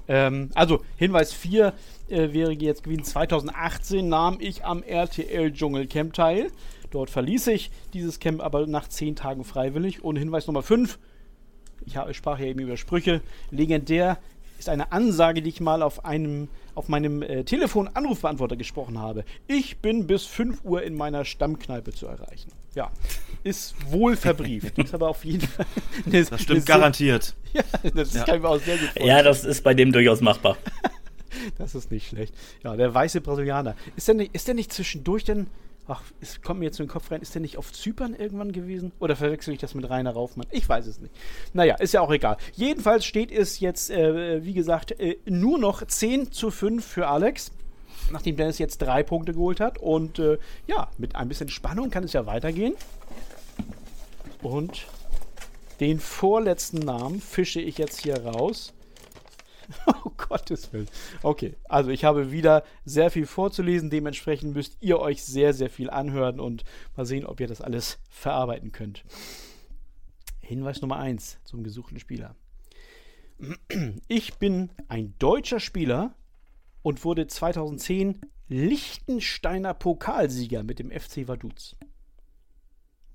[0.07, 1.73] Ähm, also, Hinweis 4
[2.09, 6.53] äh, wäre jetzt gewesen, 2018 nahm ich am RTL Dschungelcamp teil.
[6.93, 10.05] Dort verließ ich dieses Camp aber nach 10 Tagen freiwillig.
[10.05, 10.99] Und Hinweis Nummer 5,
[11.87, 14.19] ich habe, sprach ja eben über Sprüche, legendär
[14.59, 19.25] ist eine Ansage, die ich mal auf einem auf meinem äh, Telefon-Anrufbeantworter gesprochen habe.
[19.47, 22.51] Ich bin bis 5 Uhr in meiner Stammkneipe zu erreichen.
[22.75, 22.91] Ja,
[23.43, 24.79] ist wohl verbrieft.
[24.83, 25.67] ist aber auf jeden Fall.
[26.07, 27.35] Eine, Das stimmt garantiert.
[27.53, 27.63] Ja,
[27.95, 28.25] das Ja.
[28.25, 29.07] kann ich mir auch sehr gut vorstellen.
[29.09, 30.57] Ja, das ist bei dem durchaus machbar.
[31.59, 32.35] Das ist nicht schlecht.
[32.63, 33.75] Ja, der weiße Brasilianer.
[33.97, 35.47] Ist der nicht, ist der nicht zwischendurch denn.
[35.89, 37.23] Ach, es kommt mir jetzt in den Kopf rein.
[37.23, 38.93] Ist der nicht auf Zypern irgendwann gewesen?
[39.01, 40.47] Oder verwechsel ich das mit Rainer Raufmann?
[40.51, 41.13] Ich weiß es nicht.
[41.53, 42.37] Naja, ist ja auch egal.
[42.55, 47.51] Jedenfalls steht es jetzt, äh, wie gesagt, äh, nur noch 10 zu 5 für Alex.
[48.13, 49.79] Nachdem Dennis jetzt drei Punkte geholt hat.
[49.79, 52.75] Und äh, ja, mit ein bisschen Spannung kann es ja weitergehen.
[54.41, 54.87] Und
[55.81, 58.73] den vorletzten Namen fische ich jetzt hier raus.
[60.05, 60.89] Oh Gottes Willen.
[61.23, 63.91] Okay, also ich habe wieder sehr viel vorzulesen.
[63.91, 66.65] Dementsprechend müsst ihr euch sehr, sehr viel anhören und
[66.97, 69.05] mal sehen, ob ihr das alles verarbeiten könnt.
[70.41, 72.37] Hinweis Nummer 1 zum gesuchten Spieler.
[74.09, 76.15] Ich bin ein deutscher Spieler
[76.83, 81.77] und wurde 2010 Liechtensteiner Pokalsieger mit dem FC Vaduz.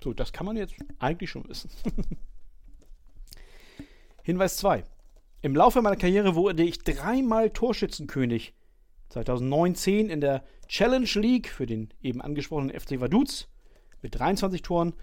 [0.03, 1.69] So, das kann man jetzt eigentlich schon wissen.
[4.23, 4.83] Hinweis 2.
[5.41, 8.53] Im Laufe meiner Karriere wurde ich dreimal Torschützenkönig.
[9.09, 13.47] 2019 in der Challenge League für den eben angesprochenen FC Vaduz
[14.01, 14.93] mit 23 Toren.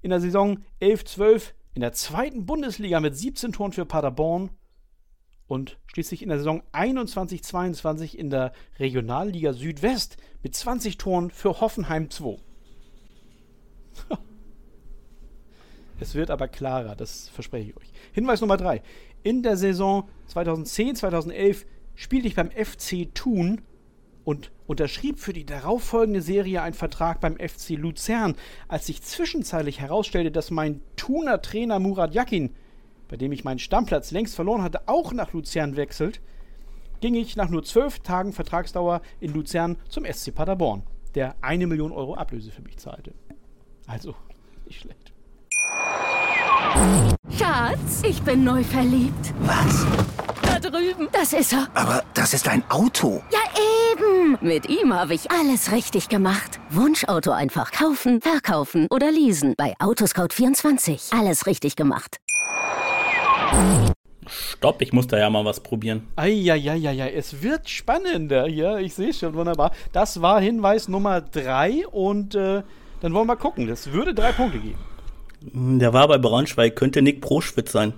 [0.00, 4.50] In der Saison 11-12 in der zweiten Bundesliga mit 17 Toren für Paderborn.
[5.48, 12.08] Und schließlich in der Saison 21-22 in der Regionalliga Südwest mit 20 Toren für Hoffenheim
[12.08, 12.36] 2.
[16.02, 17.92] Es wird aber klarer, das verspreche ich euch.
[18.12, 18.82] Hinweis Nummer 3.
[19.22, 23.62] In der Saison 2010-2011 spielte ich beim FC Thun
[24.24, 28.34] und unterschrieb für die darauffolgende Serie einen Vertrag beim FC Luzern,
[28.66, 32.50] als sich zwischenzeitlich herausstellte, dass mein Thuner Trainer Murat Yakin,
[33.06, 36.20] bei dem ich meinen Stammplatz längst verloren hatte, auch nach Luzern wechselt,
[37.00, 40.82] ging ich nach nur zwölf Tagen Vertragsdauer in Luzern zum SC Paderborn,
[41.14, 43.14] der eine Million Euro Ablöse für mich zahlte.
[43.86, 44.16] Also,
[44.66, 45.11] nicht schlecht.
[47.38, 49.32] Schatz, ich bin neu verliebt.
[49.40, 49.86] Was?
[50.42, 51.08] Da drüben.
[51.12, 51.68] Das ist er.
[51.74, 53.22] Aber das ist ein Auto.
[53.30, 53.40] Ja,
[53.92, 54.38] eben.
[54.40, 56.60] Mit ihm habe ich alles richtig gemacht.
[56.70, 59.54] Wunschauto einfach kaufen, verkaufen oder leasen.
[59.56, 61.18] Bei Autoscout24.
[61.18, 62.18] Alles richtig gemacht.
[64.26, 66.08] Stopp, ich muss da ja mal was probieren.
[66.16, 68.78] Eieieiei, es wird spannender hier.
[68.78, 69.72] Ich sehe schon wunderbar.
[69.92, 72.62] Das war Hinweis Nummer drei und äh,
[73.00, 73.66] dann wollen wir mal gucken.
[73.66, 74.78] Das würde drei Punkte geben.
[75.52, 77.92] Der war bei Braunschweig, könnte Nick Proschwitz sein.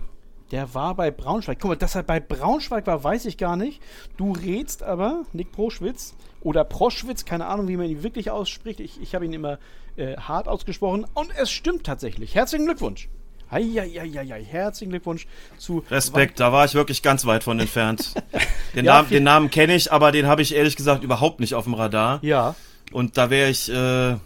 [0.50, 1.59] Der war bei Braunschweig.
[1.61, 3.80] Guck mal, dass er bei Braunschweig war, weiß ich gar nicht.
[4.16, 8.80] Du rätst aber, Nick Proschwitz oder Proschwitz, keine Ahnung, wie man ihn wirklich ausspricht.
[8.80, 9.59] Ich, ich habe ihn immer
[9.96, 12.35] äh, hart ausgesprochen und es stimmt tatsächlich.
[12.35, 13.09] Herzlichen Glückwunsch.
[13.50, 15.26] Eieieiei, herzlichen Glückwunsch
[15.59, 15.85] zu.
[15.90, 18.14] Respekt, da war ich wirklich ganz weit von entfernt.
[18.74, 21.54] Den, Ja, Namen, den Namen kenne ich, aber den habe ich ehrlich gesagt überhaupt nicht
[21.54, 22.18] auf dem Radar.
[22.22, 22.57] Ja,
[22.90, 24.16] Und da wäre ich, äh,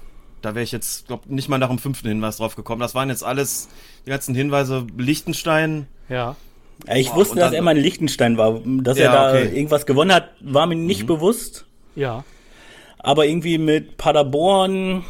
[0.43, 2.81] da wäre ich jetzt, glaub, nicht mal nach dem fünften Hinweis drauf gekommen.
[2.81, 3.69] Das waren jetzt alles
[4.07, 4.87] die ganzen Hinweise.
[4.97, 5.87] Liechtenstein.
[6.09, 6.37] ja.
[6.87, 8.61] Ja, Ich Boah, wusste, dass er mal in Liechtenstein war.
[8.65, 9.57] Dass Ja, er da okay.
[9.57, 11.67] irgendwas gewonnen hat, war mir nicht bewusst.
[11.97, 12.23] Ja.
[13.01, 15.05] Aber irgendwie mit Paderborn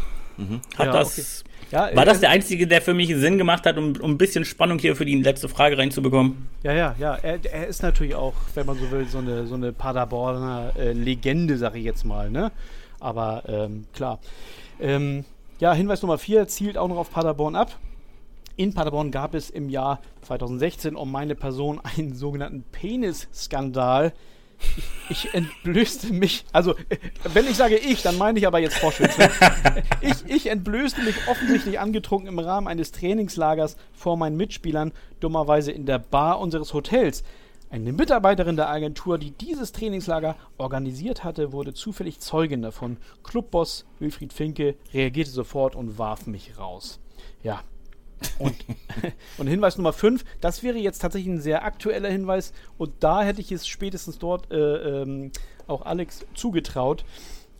[0.78, 1.44] hat Ja, das.
[1.70, 4.16] Ja, War äh, das der einzige, der für mich Sinn gemacht hat, um, um ein
[4.18, 6.48] bisschen Spannung hier für die letzte Frage reinzubekommen?
[6.62, 7.14] Ja, ja, ja.
[7.16, 10.92] Er, er ist natürlich auch, wenn man so will, so eine, so eine Paderborner äh,
[10.92, 12.50] Legende, sag ich jetzt mal, ne?
[13.00, 14.18] Aber ähm, klar.
[14.80, 15.24] Ähm,
[15.58, 17.76] ja, Hinweis Nummer 4 zielt auch noch auf Paderborn ab.
[18.56, 24.12] In Paderborn gab es im Jahr 2016 um meine Person einen sogenannten Penis-Skandal.
[24.76, 26.74] Ich, ich entblößte mich, also
[27.22, 29.16] wenn ich sage ich, dann meine ich aber jetzt Vorschütz.
[29.16, 29.30] Ne?
[30.00, 35.86] Ich, ich entblößte mich offensichtlich angetrunken im Rahmen eines Trainingslagers vor meinen Mitspielern, dummerweise in
[35.86, 37.22] der Bar unseres Hotels.
[37.70, 42.96] Eine Mitarbeiterin der Agentur, die dieses Trainingslager organisiert hatte, wurde zufällig Zeugin davon.
[43.22, 46.98] Clubboss Wilfried Finke reagierte sofort und warf mich raus.
[47.42, 47.62] Ja,
[48.38, 48.56] und,
[49.38, 53.40] und Hinweis Nummer 5, das wäre jetzt tatsächlich ein sehr aktueller Hinweis und da hätte
[53.40, 55.30] ich es spätestens dort äh, ähm,
[55.66, 57.04] auch Alex zugetraut.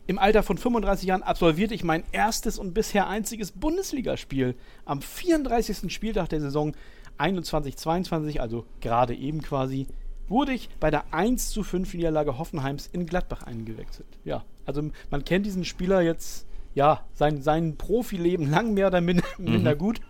[0.07, 4.55] Im Alter von 35 Jahren absolvierte ich mein erstes und bisher einziges Bundesligaspiel.
[4.85, 5.93] Am 34.
[5.93, 6.73] Spieltag der Saison
[7.19, 9.85] 21-22, also gerade eben quasi,
[10.29, 14.07] wurde ich bei der 1 zu 5 Niederlage Hoffenheims in Gladbach eingewechselt.
[14.23, 19.25] Ja, also man kennt diesen Spieler jetzt, ja, sein, sein Profileben lang mehr oder minder,
[19.37, 19.51] mhm.
[19.51, 20.01] minder gut.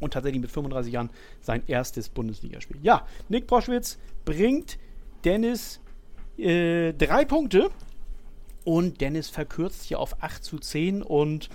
[0.00, 2.76] Und tatsächlich mit 35 Jahren sein erstes Bundesligaspiel.
[2.82, 4.78] Ja, Nick Proschwitz bringt
[5.24, 5.80] Dennis
[6.36, 7.70] äh, drei Punkte
[8.64, 11.48] und Dennis verkürzt hier auf 8 zu 10 und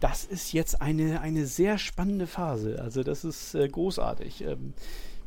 [0.00, 2.80] das ist jetzt eine, eine sehr spannende Phase.
[2.82, 4.42] Also das ist äh, großartig.
[4.42, 4.74] Ähm,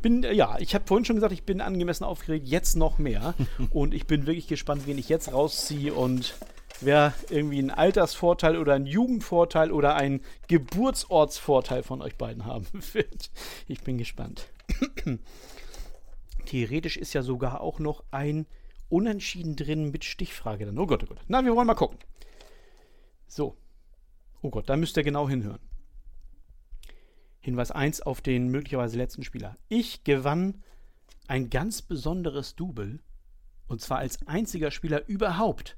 [0.05, 3.33] bin, äh, ja, ich habe vorhin schon gesagt, ich bin angemessen aufgeregt, jetzt noch mehr.
[3.71, 6.35] und ich bin wirklich gespannt, wen ich jetzt rausziehe und
[6.79, 13.31] wer irgendwie einen Altersvorteil oder einen Jugendvorteil oder einen Geburtsortsvorteil von euch beiden haben wird.
[13.67, 14.47] Ich bin gespannt.
[16.45, 18.45] Theoretisch ist ja sogar auch noch ein
[18.89, 20.77] Unentschieden drin mit Stichfrage dann.
[20.77, 21.21] Oh Gott, oh Gott.
[21.27, 21.97] Na, wir wollen mal gucken.
[23.25, 23.57] So.
[24.43, 25.61] Oh Gott, da müsst ihr genau hinhören.
[27.45, 29.55] Hinweis 1 auf den möglicherweise letzten Spieler.
[29.69, 30.63] Ich gewann
[31.27, 33.03] ein ganz besonderes Double.
[33.67, 35.77] Und zwar als einziger Spieler überhaupt.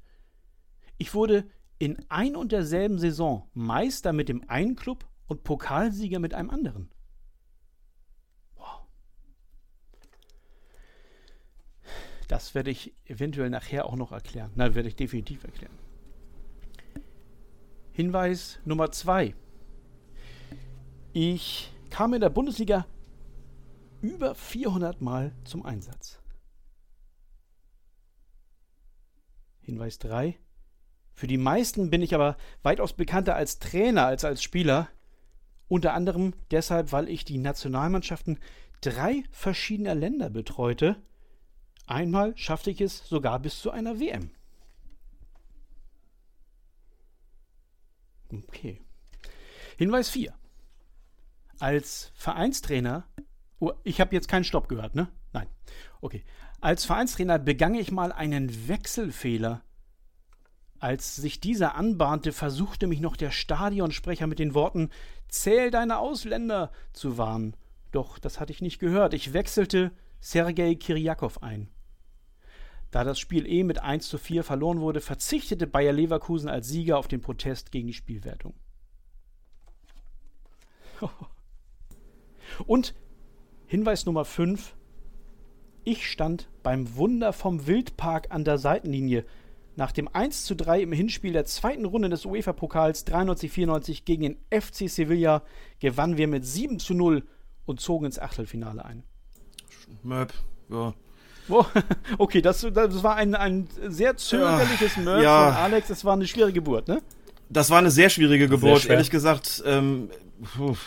[0.97, 1.45] Ich wurde
[1.77, 6.89] in ein und derselben Saison Meister mit dem einen Club und Pokalsieger mit einem anderen.
[12.30, 14.51] Das werde ich eventuell nachher auch noch erklären.
[14.56, 15.77] Nein, werde ich definitiv erklären.
[17.91, 19.36] Hinweis Nummer zwei.
[21.19, 22.86] Ich kam in der Bundesliga
[24.03, 26.19] über 400 Mal zum Einsatz.
[29.62, 30.38] Hinweis 3.
[31.15, 34.89] Für die meisten bin ich aber weitaus bekannter als Trainer als als Spieler.
[35.67, 38.38] Unter anderem deshalb, weil ich die Nationalmannschaften
[38.82, 41.01] drei verschiedener Länder betreute
[41.88, 44.30] Einmal schaffte ich es sogar bis zu einer WM.
[48.32, 48.82] Okay.
[49.77, 50.38] Hinweis 4.
[51.60, 53.06] Als Vereinstrainer,
[53.60, 55.10] oh, ich habe jetzt keinen Stopp gehört, ne?
[55.34, 55.48] Nein.
[56.02, 56.24] Okay.
[56.62, 59.62] Als Vereinstrainer begann ich mal einen Wechselfehler.
[60.80, 64.89] Als sich dieser anbahnte, versuchte mich noch der Stadionsprecher mit den Worten
[65.28, 67.56] Zähl deine Ausländer zu warnen.
[67.91, 69.13] Doch das hatte ich nicht gehört.
[69.13, 71.70] Ich wechselte Sergei Kiriakow ein.
[72.91, 76.98] Da das Spiel eh mit 1 zu 4 verloren wurde, verzichtete Bayer Leverkusen als Sieger
[76.98, 78.54] auf den Protest gegen die Spielwertung.
[82.65, 82.93] Und
[83.67, 84.75] Hinweis Nummer 5.
[85.83, 89.25] Ich stand beim Wunder vom Wildpark an der Seitenlinie.
[89.75, 94.38] Nach dem 1 zu 3 im Hinspiel der zweiten Runde des UEFA-Pokals 93-94 gegen den
[94.49, 95.43] FC Sevilla
[95.79, 97.23] gewannen wir mit 7 zu 0
[97.65, 99.03] und zogen ins Achtelfinale ein.
[100.01, 100.33] Möp,
[100.69, 100.93] ja.
[101.49, 101.65] Oh,
[102.17, 105.45] okay, das, das war ein, ein sehr zögerliches Mörder ja.
[105.45, 105.88] von Alex.
[105.89, 107.01] Das war eine schwere Geburt, ne?
[107.49, 109.63] Das war eine sehr schwierige Geburt, sehr ehrlich gesagt.
[109.65, 110.10] Ähm,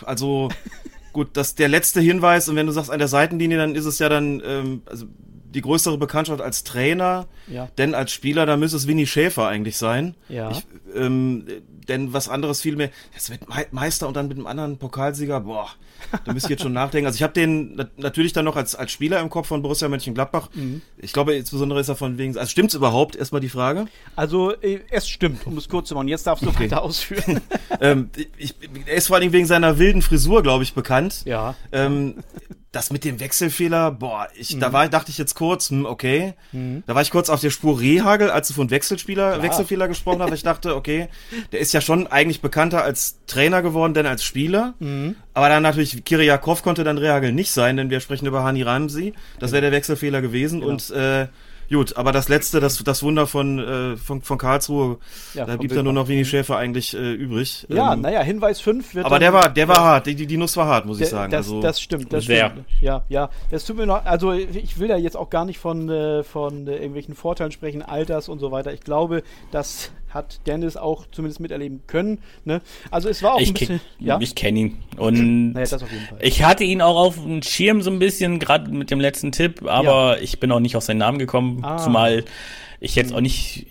[0.05, 0.49] also
[1.13, 3.99] gut, das der letzte Hinweis und wenn du sagst an der Seitenlinie, dann ist es
[3.99, 5.07] ja dann ähm, also
[5.55, 7.69] die größere Bekanntschaft als Trainer, ja.
[7.77, 10.15] denn als Spieler, da müsste es Winnie Schäfer eigentlich sein.
[10.29, 10.51] Ja.
[10.51, 11.47] Ich, ähm,
[11.89, 13.41] denn was anderes viel mehr, jetzt mit
[13.73, 15.69] Meister und dann mit einem anderen Pokalsieger, boah,
[16.25, 17.07] da müsst ihr jetzt schon nachdenken.
[17.07, 20.51] Also ich habe den natürlich dann noch als, als Spieler im Kopf von Borussia Mönchengladbach.
[20.55, 20.83] Mhm.
[20.99, 23.17] Ich glaube, insbesondere ist er von wegen, also stimmt's überhaupt?
[23.17, 23.87] Erstmal die Frage.
[24.17, 26.09] Also äh, es stimmt, um es kurz zu machen.
[26.09, 26.65] Jetzt darfst du okay.
[26.65, 27.41] weiter ausführen.
[27.81, 28.55] ähm, ich,
[28.87, 31.23] er ist vor allem wegen seiner wilden Frisur, glaube ich, bekannt.
[31.25, 31.55] Ja.
[31.73, 32.17] Ähm,
[32.73, 34.61] das mit dem Wechselfehler, boah, ich, mhm.
[34.61, 36.35] da war, dachte ich jetzt kurz, hm, okay.
[36.53, 36.85] Mhm.
[36.87, 39.43] Da war ich kurz auf der Spur Rehagel, als du von Wechselspieler, Klar.
[39.43, 40.33] Wechselfehler gesprochen hast.
[40.33, 41.09] Ich dachte, okay,
[41.53, 44.75] der ist ja schon eigentlich bekannter als Trainer geworden, denn als Spieler.
[44.79, 45.17] Mhm.
[45.35, 49.15] Aber dann natürlich, Kiriakov konnte dann Rehagel nicht sein, denn wir sprechen über Hani Ramsey.
[49.39, 50.73] Das wäre der Wechselfehler gewesen genau.
[50.73, 51.29] und, äh,
[51.71, 54.99] Gut, aber das letzte, das, das Wunder von, äh, von, von Karlsruhe,
[55.35, 57.65] ja, da gibt ja nur noch wenig Schäfer eigentlich äh, übrig.
[57.69, 59.07] Ja, ähm, naja, Hinweis 5 wird.
[59.07, 61.11] Aber der war, der war ja, hart, die, die Nuss war hart, muss der, ich
[61.13, 61.31] sagen.
[61.31, 62.51] Das, also, das stimmt, das sehr.
[62.51, 62.67] stimmt.
[62.81, 63.31] Ja, ja.
[63.53, 66.67] Das tut mir noch, also ich will da jetzt auch gar nicht von, äh, von
[66.67, 68.73] äh, irgendwelchen Vorteilen sprechen, Alters und so weiter.
[68.73, 72.19] Ich glaube, dass hat Dennis auch zumindest miterleben können.
[72.45, 72.61] Ne?
[72.91, 73.81] Also es war auch ich ein bisschen.
[73.99, 74.19] Ja?
[74.21, 74.79] Ich kenne ihn.
[74.97, 75.79] Und naja,
[76.21, 79.63] ich hatte ihn auch auf dem Schirm so ein bisschen, gerade mit dem letzten Tipp,
[79.67, 80.23] aber ja.
[80.23, 81.79] ich bin auch nicht auf seinen Namen gekommen, ah.
[81.79, 82.25] zumal
[82.81, 83.67] ich jetzt auch nicht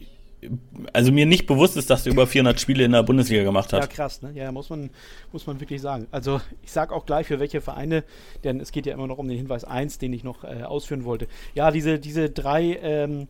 [0.93, 3.82] also mir nicht bewusst ist, dass du über 400 Spiele in der Bundesliga gemacht hast.
[3.82, 4.32] Ja, krass, ne?
[4.34, 4.89] Ja, muss man,
[5.32, 6.08] muss man wirklich sagen.
[6.12, 8.04] Also ich sag auch gleich für welche Vereine,
[8.43, 11.04] denn es geht ja immer noch um den Hinweis 1, den ich noch äh, ausführen
[11.04, 11.28] wollte.
[11.56, 13.28] Ja, diese, diese drei ähm,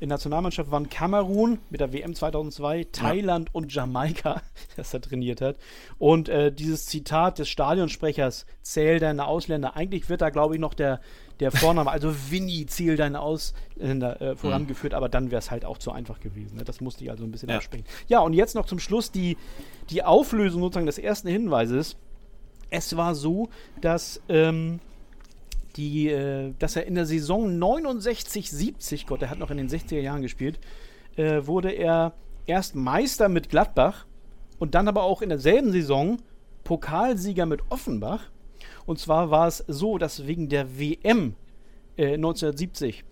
[0.00, 3.54] in Nationalmannschaft waren Kamerun mit der WM 2002, Thailand ja.
[3.54, 4.42] und Jamaika,
[4.76, 5.56] das er trainiert hat.
[5.98, 10.74] Und äh, dieses Zitat des Stadionsprechers, zähl deine Ausländer, eigentlich wird da, glaube ich, noch
[10.74, 11.00] der,
[11.40, 14.96] der Vorname, also Winnie, zähl deine Ausländer äh, vorangeführt, mhm.
[14.98, 16.56] aber dann wäre es halt auch zu einfach gewesen.
[16.56, 16.64] Ne?
[16.64, 17.56] Das musste ich also ein bisschen ja.
[17.56, 17.86] absprechen.
[18.06, 19.36] Ja, und jetzt noch zum Schluss die,
[19.90, 21.96] die Auflösung sozusagen des ersten Hinweises.
[22.70, 23.48] Es war so,
[23.80, 24.80] dass ähm,
[25.78, 29.68] die, äh, dass er in der Saison 69, 70, Gott, er hat noch in den
[29.68, 30.58] 60er Jahren gespielt,
[31.16, 32.12] äh, wurde er
[32.46, 34.04] erst Meister mit Gladbach
[34.58, 36.18] und dann aber auch in derselben Saison
[36.64, 38.24] Pokalsieger mit Offenbach.
[38.84, 41.34] Und zwar war es so, dass wegen der WM
[41.96, 43.04] äh, 1970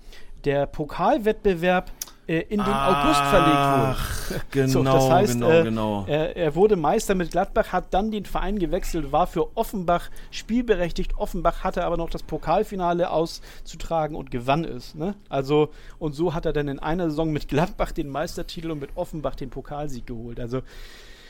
[0.45, 1.93] der Pokalwettbewerb
[2.27, 4.17] äh, in den Ach, August verlegt wurde.
[4.51, 6.05] Genau, so, das heißt, genau, äh, genau.
[6.09, 11.17] Er, er, wurde Meister mit Gladbach, hat dann den Verein gewechselt, war für Offenbach spielberechtigt.
[11.17, 14.95] Offenbach hatte aber noch das Pokalfinale auszutragen und gewann es.
[14.97, 15.15] Ne?
[15.29, 18.91] Also, und so hat er dann in einer Saison mit Gladbach den Meistertitel und mit
[18.97, 20.41] Offenbach den Pokalsieg geholt.
[20.41, 20.63] Also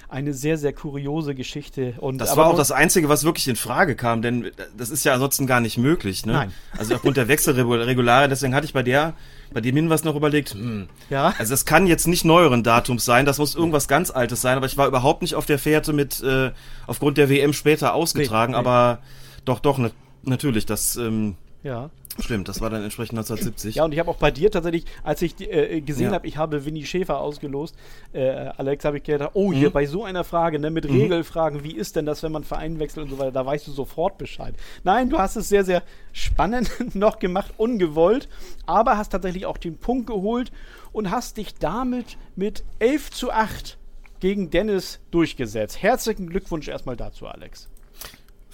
[0.08, 1.94] eine sehr, sehr kuriose Geschichte.
[1.98, 5.14] Und, das war auch das Einzige, was wirklich in Frage kam, denn das ist ja
[5.14, 6.24] ansonsten gar nicht möglich.
[6.24, 6.32] Ne?
[6.32, 6.52] Nein.
[6.76, 9.14] Also aufgrund der Wechselregulare, deswegen hatte ich bei der,
[9.52, 11.34] bei dem Hinweis noch überlegt, hm, ja.
[11.38, 14.66] also das kann jetzt nicht neueren Datums sein, das muss irgendwas ganz Altes sein, aber
[14.66, 16.52] ich war überhaupt nicht auf der Fährte mit, äh,
[16.86, 18.66] aufgrund der WM später ausgetragen, nee, nee.
[18.66, 18.98] aber
[19.44, 19.90] doch, doch, ne,
[20.22, 21.90] natürlich, das, ähm, ja.
[22.18, 23.76] Stimmt, das war dann entsprechend 1970.
[23.76, 26.12] Ja, und ich habe auch bei dir tatsächlich, als ich äh, gesehen ja.
[26.12, 27.76] habe, ich habe Winnie Schäfer ausgelost,
[28.12, 29.72] äh, Alex, habe ich gedacht, oh, hier mhm.
[29.72, 31.00] bei so einer Frage, ne, mit mhm.
[31.00, 33.72] Regelfragen, wie ist denn das, wenn man Verein wechselt und so weiter, da weißt du
[33.72, 34.54] sofort Bescheid.
[34.84, 38.28] Nein, du hast es sehr, sehr spannend noch gemacht, ungewollt,
[38.64, 40.52] aber hast tatsächlich auch den Punkt geholt
[40.92, 43.76] und hast dich damit mit 11 zu 8
[44.20, 45.82] gegen Dennis durchgesetzt.
[45.82, 47.68] Herzlichen Glückwunsch erstmal dazu, Alex.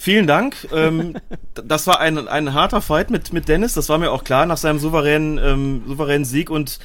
[0.02, 0.66] Vielen Dank.
[0.74, 1.14] Ähm,
[1.54, 4.56] das war ein, ein harter Fight mit, mit Dennis, das war mir auch klar nach
[4.56, 6.80] seinem souveränen, ähm, souveränen Sieg und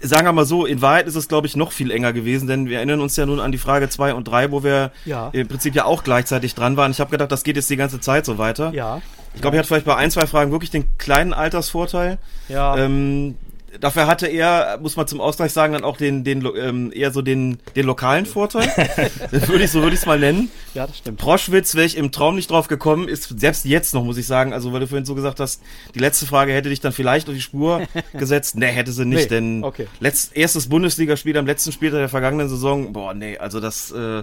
[0.00, 2.66] sagen wir mal so, in Wahrheit ist es, glaube ich, noch viel enger gewesen, denn
[2.66, 5.28] wir erinnern uns ja nun an die Frage 2 und 3, wo wir ja.
[5.34, 6.92] im Prinzip ja auch gleichzeitig dran waren.
[6.92, 8.72] Ich habe gedacht, das geht jetzt die ganze Zeit so weiter.
[8.72, 9.02] Ja.
[9.34, 12.16] Ich glaube, er hat vielleicht bei ein, zwei Fragen wirklich den kleinen Altersvorteil.
[12.48, 12.78] Ja.
[12.78, 13.36] Ähm,
[13.80, 17.22] dafür hatte er, muss man zum Ausgleich sagen, dann auch den, den ähm, eher so
[17.22, 18.66] den, den lokalen Vorteil.
[19.30, 20.50] würde ich, so würde ich es mal nennen.
[20.74, 21.18] Ja, das stimmt.
[21.18, 24.52] Proschwitz, wäre ich im Traum nicht drauf gekommen, ist selbst jetzt noch, muss ich sagen,
[24.52, 25.62] also weil du vorhin so gesagt hast,
[25.94, 28.56] die letzte Frage hätte dich dann vielleicht auf die Spur gesetzt.
[28.56, 29.86] Nee, hätte sie nicht, nee, denn okay.
[30.00, 34.22] letzt, erstes Bundesligaspiel am letzten Spieltag der vergangenen Saison, boah, nee, also das, äh,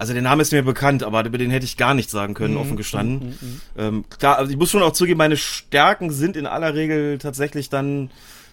[0.00, 2.54] also der Name ist mir bekannt, aber über den hätte ich gar nichts sagen können,
[2.54, 3.36] mhm, offen gestanden.
[3.40, 3.60] Mhm, mhm.
[3.76, 7.68] ähm, klar, also ich muss schon auch zugeben, meine Stärken sind in aller Regel tatsächlich
[7.68, 8.10] dann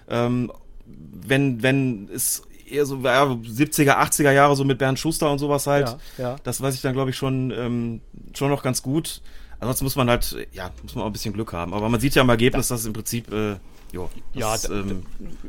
[0.10, 0.52] ähm,
[0.86, 5.68] wenn, wenn es eher so ja, 70er, 80er Jahre so mit Bernd Schuster und sowas
[5.68, 6.36] halt, ja, ja.
[6.44, 8.02] das weiß ich dann, glaube ich, schon, ähm,
[8.34, 9.22] schon noch ganz gut.
[9.60, 11.74] Ansonsten muss man halt, ja, muss man auch ein bisschen Glück haben.
[11.74, 13.56] Aber man sieht ja im Ergebnis, dass es im Prinzip, äh,
[13.92, 15.04] jo, ja, ist, ähm,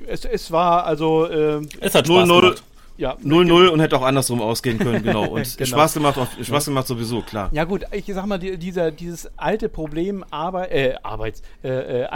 [0.06, 2.56] es, es war also ähm, es hat 0 -0,
[2.96, 5.24] ja, 0-0 und hätte auch andersrum ausgehen können, genau.
[5.28, 5.68] Und genau.
[5.68, 7.48] Spaß gemacht, auch, Spaß gemacht sowieso, klar.
[7.52, 12.06] Ja gut, ich sag mal, die, dieser, dieses alte Problem Arbeit, äh, Arbeits, äh, äh,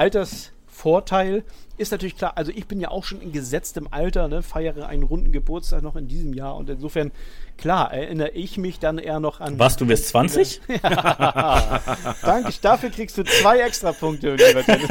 [0.82, 1.44] Altersvorteil
[1.78, 5.02] ist natürlich klar, also ich bin ja auch schon in gesetztem Alter, ne, feiere einen
[5.02, 7.12] runden Geburtstag noch in diesem Jahr und insofern,
[7.56, 9.58] klar, erinnere ich mich dann eher noch an.
[9.58, 10.60] Was, du wirst 20?
[10.82, 11.80] ja.
[12.22, 14.88] Danke, dafür kriegst du zwei extra Punkte, lieber Dennis.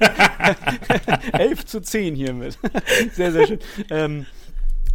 [1.32, 2.58] 11 zu 10 hiermit.
[3.14, 3.58] sehr, sehr schön.
[3.90, 4.26] Ähm,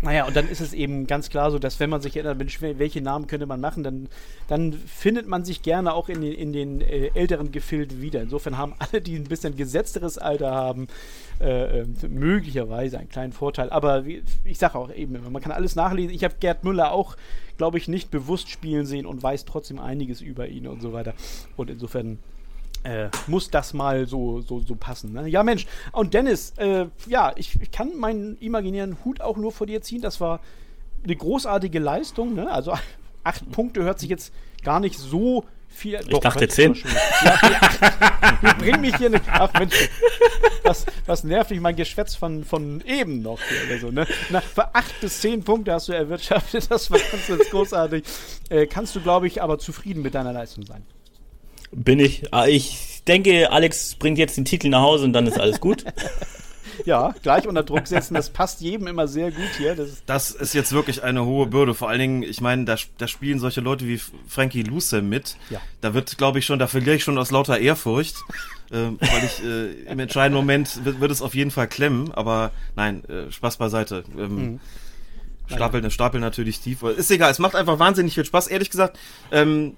[0.05, 3.01] naja, und dann ist es eben ganz klar so, dass wenn man sich erinnert, welche
[3.01, 4.07] Namen könnte man machen, dann,
[4.47, 8.21] dann findet man sich gerne auch in den, in den äh, älteren Gefilden wieder.
[8.21, 10.87] Insofern haben alle, die ein bisschen gesetzteres Alter haben,
[11.41, 13.71] äh, äh, möglicherweise einen kleinen Vorteil.
[13.71, 16.13] Aber wie, ich sage auch eben immer, man kann alles nachlesen.
[16.13, 17.17] Ich habe Gerd Müller auch,
[17.57, 21.15] glaube ich, nicht bewusst spielen sehen und weiß trotzdem einiges über ihn und so weiter.
[21.57, 22.19] Und insofern
[22.85, 25.13] äh, muss das mal so, so, so passen.
[25.13, 25.27] Ne?
[25.27, 25.65] Ja, Mensch.
[25.91, 30.01] Und Dennis, äh, ja, ich, ich, kann meinen imaginären Hut auch nur vor dir ziehen.
[30.01, 30.39] Das war
[31.03, 32.35] eine großartige Leistung.
[32.35, 32.49] Ne?
[32.49, 32.73] Also
[33.23, 34.31] acht Punkte hört sich jetzt
[34.63, 35.99] gar nicht so viel.
[35.99, 36.75] Ich Doch, dachte zehn.
[37.23, 37.39] Ja,
[38.43, 39.23] ja, bring mich hier nicht.
[39.31, 39.89] Ach Mensch,
[40.63, 43.91] was, was nervt mich mein Geschwätz von, von eben noch hier oder so.
[43.91, 44.07] Ne?
[44.29, 46.69] Na, für acht bis zehn Punkte hast du erwirtschaftet.
[46.69, 48.03] Das war ganz, ganz großartig.
[48.49, 50.85] Äh, kannst du, glaube ich, aber zufrieden mit deiner Leistung sein.
[51.71, 52.33] Bin ich.
[52.33, 55.85] Ah, ich denke, Alex bringt jetzt den Titel nach Hause und dann ist alles gut.
[56.85, 59.75] ja, gleich unter Druck setzen, das passt jedem immer sehr gut hier.
[59.75, 61.73] Das ist, das ist jetzt wirklich eine hohe Bürde.
[61.73, 65.37] Vor allen Dingen, ich meine, da, da spielen solche Leute wie Frankie Lucem mit.
[65.49, 65.61] Ja.
[65.81, 68.15] Da wird, glaube ich, schon, da verliere ich schon aus lauter Ehrfurcht.
[68.71, 72.51] äh, weil ich äh, im entscheidenden Moment wird, wird, es auf jeden Fall klemmen, aber
[72.75, 74.03] nein, äh, Spaß beiseite.
[74.17, 74.59] Ähm, mhm.
[75.47, 76.81] Stapeln, stapeln natürlich tief.
[76.81, 78.47] Ist egal, es macht einfach wahnsinnig viel Spaß.
[78.47, 78.97] Ehrlich gesagt,
[79.31, 79.75] ähm,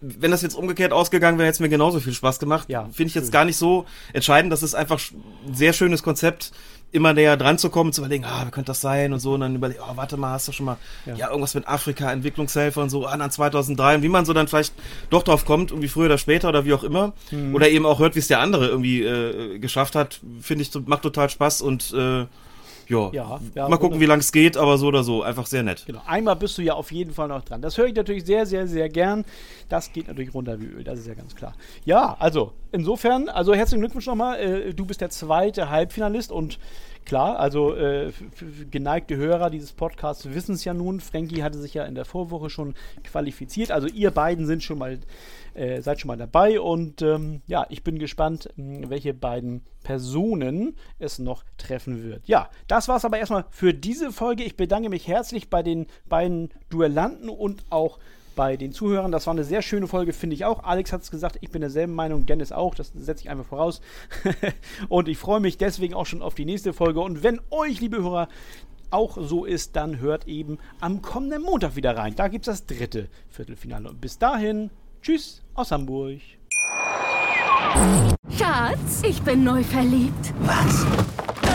[0.00, 2.68] wenn das jetzt umgekehrt ausgegangen wäre, hätte es mir genauso viel Spaß gemacht.
[2.68, 4.52] Ja, Finde ich jetzt gar nicht so entscheidend.
[4.52, 5.00] Das ist einfach
[5.46, 6.52] ein sehr schönes Konzept,
[6.94, 9.40] immer näher dran zu kommen, zu überlegen, ah, wie könnte das sein und so, und
[9.40, 10.76] dann überlegen, oh, warte mal, hast du schon mal,
[11.06, 14.32] ja, ja irgendwas mit Afrika, Entwicklungshelfer und so, ah, dann 2003 und wie man so
[14.32, 14.74] dann vielleicht
[15.10, 17.52] doch drauf kommt, irgendwie früher oder später oder wie auch immer, mhm.
[17.52, 21.02] oder eben auch hört, wie es der andere irgendwie äh, geschafft hat, finde ich, macht
[21.02, 22.26] total Spaß und äh,
[22.88, 25.62] ja, ja, ja mal gucken, wie lange es geht, aber so oder so, einfach sehr
[25.62, 25.84] nett.
[25.86, 27.62] Genau, einmal bist du ja auf jeden Fall noch dran.
[27.62, 29.24] Das höre ich natürlich sehr, sehr, sehr gern.
[29.68, 31.54] Das geht natürlich runter wie Öl, das ist ja ganz klar.
[31.84, 34.38] Ja, also insofern, also herzlichen Glückwunsch nochmal.
[34.38, 36.58] Äh, du bist der zweite Halbfinalist und
[37.04, 38.12] klar, also äh,
[38.70, 41.00] geneigte Hörer dieses Podcasts wissen es ja nun.
[41.00, 43.70] Frankie hatte sich ja in der Vorwoche schon qualifiziert.
[43.70, 44.98] Also ihr beiden sind schon mal
[45.54, 50.76] äh, seid schon mal dabei und ähm, ja, ich bin gespannt, hm, welche beiden Personen
[50.98, 52.26] es noch treffen wird.
[52.26, 54.44] Ja, das war es aber erstmal für diese Folge.
[54.44, 57.98] Ich bedanke mich herzlich bei den beiden Duellanten und auch
[58.34, 59.12] bei den Zuhörern.
[59.12, 60.64] Das war eine sehr schöne Folge, finde ich auch.
[60.64, 62.74] Alex hat es gesagt, ich bin derselben Meinung, Dennis auch.
[62.74, 63.80] Das setze ich einfach voraus.
[64.88, 67.00] und ich freue mich deswegen auch schon auf die nächste Folge.
[67.00, 68.28] Und wenn euch, liebe Hörer,
[68.90, 72.14] auch so ist, dann hört eben am kommenden Montag wieder rein.
[72.14, 73.88] Da gibt es das dritte Viertelfinale.
[73.88, 74.70] Und bis dahin,
[75.02, 76.20] tschüss aus Hamburg.
[78.38, 80.32] Schatz, ich bin neu verliebt.
[80.40, 80.86] Was?